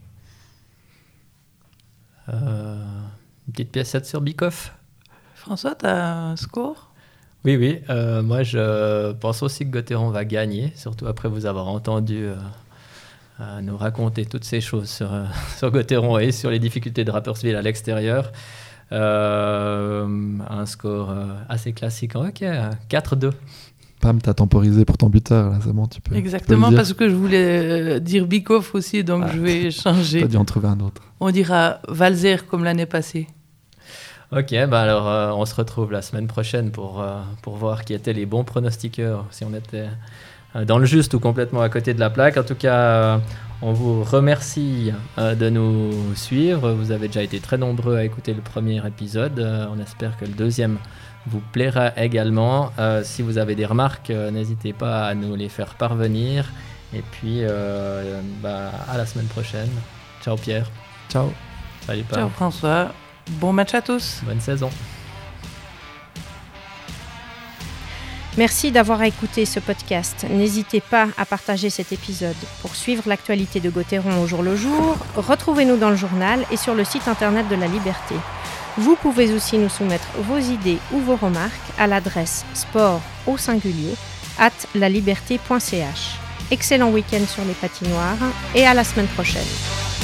Euh, 2.30 2.65
petite 3.56 3.72
pièce 3.72 3.96
sur 4.04 4.22
Bikoff 4.22 4.74
François, 5.36 5.76
tu 5.76 5.86
as 5.86 6.14
un 6.32 6.36
score? 6.36 6.92
Oui, 7.46 7.56
oui. 7.58 7.80
euh, 7.90 8.22
moi, 8.24 8.42
je 8.44 9.12
pense 9.14 9.44
aussi 9.44 9.66
que 9.66 9.70
Gauthieron 9.72 10.10
va 10.10 10.26
gagner, 10.26 10.74
surtout 10.76 11.06
après 11.08 11.30
vous 11.30 11.46
avoir 11.46 11.68
entendu 11.68 12.26
euh, 12.26 12.36
euh, 13.40 13.62
nous 13.62 13.78
raconter 13.78 14.26
toutes 14.26 14.44
ces 14.44 14.60
choses 14.62 14.90
sur, 14.90 15.14
euh, 15.14 15.26
sur 15.58 15.70
Gauthieron 15.72 16.18
et 16.18 16.32
sur 16.32 16.50
les 16.50 16.58
difficultés 16.60 17.04
de 17.06 17.12
Rapperswil 17.12 17.56
à 17.56 17.62
l'extérieur. 17.62 18.32
Euh, 18.92 20.08
un 20.50 20.66
score 20.66 21.12
euh, 21.12 21.26
assez 21.50 21.74
classique. 21.74 22.16
Ok, 22.16 22.44
4-2. 22.90 23.32
Pam, 24.02 24.22
t'as 24.22 24.34
temporisé 24.34 24.84
pour 24.86 24.98
ton 24.98 25.10
buteur, 25.10 25.50
là, 25.52 25.60
c'est 25.64 25.72
bon, 25.72 25.86
tu 25.88 26.02
peux. 26.02 26.10
tu 26.10 26.12
peux 26.12 26.18
Exactement, 26.18 26.72
parce 26.72 26.94
que 26.94 27.08
je 27.10 27.16
voulais 27.16 27.96
euh, 27.96 28.00
dire 28.00 28.26
Bikoff 28.28 28.76
aussi, 28.76 29.04
donc 29.04 29.24
Ah. 29.28 29.32
je 29.34 29.40
vais 29.40 29.72
changer. 29.84 30.22
T'as 30.22 30.28
dû 30.28 30.38
en 30.38 30.46
trouver 30.46 30.68
un 30.68 30.80
autre. 30.80 31.02
On 31.20 31.30
dira 31.32 31.80
Valzer 31.88 32.46
comme 32.48 32.64
l'année 32.64 32.86
passée. 32.86 33.28
Ok, 34.32 34.56
bah 34.70 34.82
alors 34.82 35.08
euh, 35.08 35.32
on 35.32 35.46
se 35.46 35.56
retrouve 35.56 35.92
la 35.92 36.02
semaine 36.02 36.28
prochaine 36.28 36.72
pour, 36.72 37.02
euh, 37.02 37.22
pour 37.42 37.56
voir 37.56 37.86
qui 37.86 37.94
étaient 37.94 38.14
les 38.14 38.26
bons 38.26 38.44
pronostiqueurs, 38.44 39.26
si 39.30 39.44
on 39.44 39.54
était 39.54 39.88
euh, 40.56 40.66
dans 40.66 40.78
le 40.78 40.86
juste 40.86 41.14
ou 41.14 41.20
complètement 41.20 41.62
à 41.62 41.70
côté 41.70 41.94
de 41.94 42.00
la 42.00 42.10
plaque. 42.10 42.38
En 42.38 42.44
tout 42.44 42.56
cas, 42.56 43.20
on 43.62 43.74
vous 43.74 44.04
remercie 44.04 44.92
euh, 45.18 45.36
de 45.36 45.50
nous 45.50 46.16
suivre. 46.16 46.72
Vous 46.72 46.92
avez 46.92 47.08
déjà 47.08 47.24
été 47.24 47.40
très 47.40 47.58
nombreux 47.58 47.98
à 47.98 48.04
écouter 48.04 48.34
le 48.34 48.42
premier 48.42 48.86
épisode. 48.86 49.40
Euh, 49.40 49.68
on 49.74 49.80
espère 49.80 50.18
que 50.18 50.26
le 50.26 50.34
deuxième 50.34 50.78
vous 51.28 51.42
plaira 51.52 51.92
également. 51.98 52.72
Euh, 52.80 53.02
si 53.04 53.22
vous 53.22 53.38
avez 53.38 53.56
des 53.56 53.66
remarques, 53.66 54.10
euh, 54.10 54.32
n'hésitez 54.32 54.74
pas 54.74 55.08
à 55.08 55.16
nous 55.16 55.36
les 55.36 55.50
faire 55.50 55.76
parvenir. 55.76 56.52
Et 56.94 57.02
puis, 57.02 57.40
euh, 57.42 58.22
bah, 58.42 58.72
à 58.90 58.98
la 58.98 59.06
semaine 59.06 59.28
prochaine. 59.28 59.70
Ciao 60.22 60.36
Pierre. 60.36 60.70
Ciao. 61.10 61.32
Salut 61.86 62.04
Pam. 62.04 62.20
Ciao 62.20 62.30
François. 62.30 63.05
Bon 63.32 63.54
match 63.54 63.74
à 63.74 63.82
tous. 63.82 64.22
Bonne 64.24 64.42
saison. 64.42 64.70
Merci 68.38 68.72
d'avoir 68.72 69.02
écouté 69.04 69.46
ce 69.46 69.62
podcast. 69.62 70.26
N'hésitez 70.30 70.82
pas 70.82 71.08
à 71.18 71.26
partager 71.26 71.70
cet 71.70 71.94
épisode. 71.94 72.36
Pour 72.62 72.76
suivre 72.76 73.04
l'actualité 73.08 73.62
de 73.62 73.70
Gauthieron 73.70 74.22
au 74.22 74.28
jour 74.28 74.44
le 74.44 74.58
jour, 74.58 74.98
retrouvez-nous 75.16 75.78
dans 75.78 75.90
le 75.90 75.96
journal 75.96 76.46
et 76.52 76.58
sur 76.58 76.76
le 76.76 76.84
site 76.84 77.08
internet 77.08 77.48
de 77.48 77.56
la 77.56 77.68
Liberté. 77.68 78.16
Vous 78.78 78.98
pouvez 78.98 79.34
aussi 79.34 79.58
nous 79.58 79.70
soumettre 79.70 80.08
vos 80.18 80.40
idées 80.40 80.80
ou 80.92 81.00
vos 81.00 81.16
remarques 81.16 81.54
à 81.78 81.88
l'adresse 81.88 82.46
sport 82.54 83.02
au 83.26 83.38
singulier 83.38 83.96
at 84.38 84.52
laliberté.ch. 84.76 86.20
Excellent 86.52 86.92
week-end 86.92 87.26
sur 87.26 87.46
les 87.46 87.54
patinoires 87.54 88.18
et 88.54 88.68
à 88.68 88.74
la 88.74 88.84
semaine 88.84 89.08
prochaine. 89.08 89.95